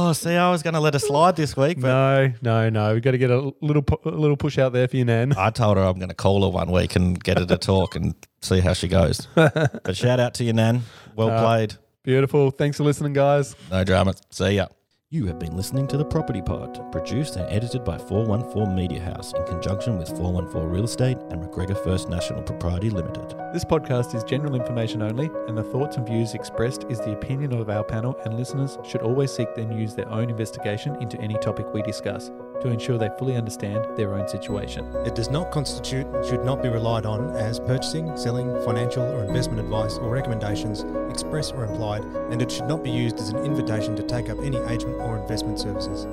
Oh, 0.06 0.12
see, 0.12 0.36
I 0.36 0.52
was 0.52 0.62
going 0.62 0.74
to 0.74 0.80
let 0.80 0.94
her 0.94 1.00
slide 1.00 1.34
this 1.34 1.56
week, 1.56 1.80
but 1.80 1.88
No, 1.88 2.32
no, 2.40 2.68
no. 2.70 2.94
We've 2.94 3.02
got 3.02 3.10
to 3.10 3.18
get 3.18 3.30
a 3.32 3.52
little 3.60 3.82
pu- 3.82 4.08
a 4.08 4.10
little 4.10 4.36
push 4.36 4.56
out 4.56 4.72
there 4.72 4.86
for 4.86 4.96
you, 4.96 5.04
Nan. 5.04 5.32
I 5.36 5.50
told 5.50 5.78
her 5.78 5.82
I'm 5.82 5.96
going 5.98 6.10
to 6.10 6.14
call 6.14 6.42
her 6.44 6.48
one 6.48 6.70
week 6.70 6.94
and 6.94 7.22
get 7.22 7.38
her 7.38 7.46
to 7.46 7.56
talk 7.58 7.96
and 7.96 8.14
see 8.40 8.60
how 8.60 8.72
she 8.72 8.86
goes. 8.86 9.26
but 9.34 9.96
shout 9.96 10.20
out 10.20 10.34
to 10.34 10.44
you, 10.44 10.52
Nan. 10.52 10.82
Well 11.16 11.30
uh, 11.30 11.42
played. 11.42 11.74
Beautiful. 12.04 12.52
Thanks 12.52 12.76
for 12.76 12.84
listening, 12.84 13.14
guys. 13.14 13.56
No 13.68 13.82
drama. 13.82 14.14
See 14.30 14.52
ya. 14.52 14.68
You 15.08 15.24
have 15.26 15.38
been 15.38 15.56
listening 15.56 15.86
to 15.86 15.96
The 15.96 16.04
Property 16.04 16.42
Pod, 16.42 16.90
produced 16.90 17.36
and 17.36 17.48
edited 17.48 17.84
by 17.84 17.96
414 17.96 18.74
Media 18.74 19.00
House 19.00 19.32
in 19.34 19.44
conjunction 19.44 19.98
with 19.98 20.08
414 20.08 20.68
Real 20.68 20.82
Estate 20.82 21.16
and 21.30 21.40
McGregor 21.40 21.80
First 21.84 22.08
National 22.08 22.42
Propriety 22.42 22.90
Limited. 22.90 23.32
This 23.52 23.64
podcast 23.64 24.16
is 24.16 24.24
general 24.24 24.56
information 24.56 25.02
only, 25.02 25.30
and 25.46 25.56
the 25.56 25.62
thoughts 25.62 25.96
and 25.96 26.04
views 26.04 26.34
expressed 26.34 26.86
is 26.88 26.98
the 26.98 27.12
opinion 27.12 27.52
of 27.52 27.70
our 27.70 27.84
panel, 27.84 28.18
and 28.24 28.36
listeners 28.36 28.78
should 28.82 29.02
always 29.02 29.30
seek 29.30 29.46
and 29.56 29.78
use 29.78 29.94
their 29.94 30.10
own 30.10 30.28
investigation 30.28 30.96
into 30.96 31.20
any 31.20 31.38
topic 31.38 31.72
we 31.72 31.82
discuss 31.82 32.32
to 32.62 32.68
ensure 32.68 32.98
they 32.98 33.10
fully 33.18 33.36
understand 33.36 33.86
their 33.96 34.14
own 34.14 34.28
situation. 34.28 34.84
It 35.04 35.14
does 35.14 35.30
not 35.30 35.50
constitute, 35.50 36.06
and 36.06 36.24
should 36.24 36.44
not 36.44 36.62
be 36.62 36.68
relied 36.68 37.06
on 37.06 37.30
as 37.36 37.60
purchasing, 37.60 38.16
selling, 38.16 38.48
financial 38.64 39.02
or 39.02 39.24
investment 39.24 39.60
advice 39.60 39.98
or 39.98 40.10
recommendations, 40.10 40.84
express 41.10 41.52
or 41.52 41.64
implied, 41.64 42.04
and 42.30 42.40
it 42.42 42.50
should 42.50 42.66
not 42.66 42.82
be 42.82 42.90
used 42.90 43.18
as 43.18 43.28
an 43.28 43.44
invitation 43.44 43.94
to 43.96 44.02
take 44.02 44.28
up 44.28 44.38
any 44.40 44.58
agent 44.68 44.94
or 44.96 45.18
investment 45.18 45.58
services. 45.58 46.06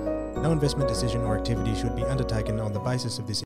No 0.44 0.52
investment 0.52 0.90
decision 0.90 1.22
or 1.22 1.38
activity 1.38 1.74
should 1.74 1.96
be 1.96 2.04
undertaken 2.04 2.60
on 2.60 2.74
the 2.74 2.80
basis 2.80 3.18
of 3.18 3.28
this 3.28 3.42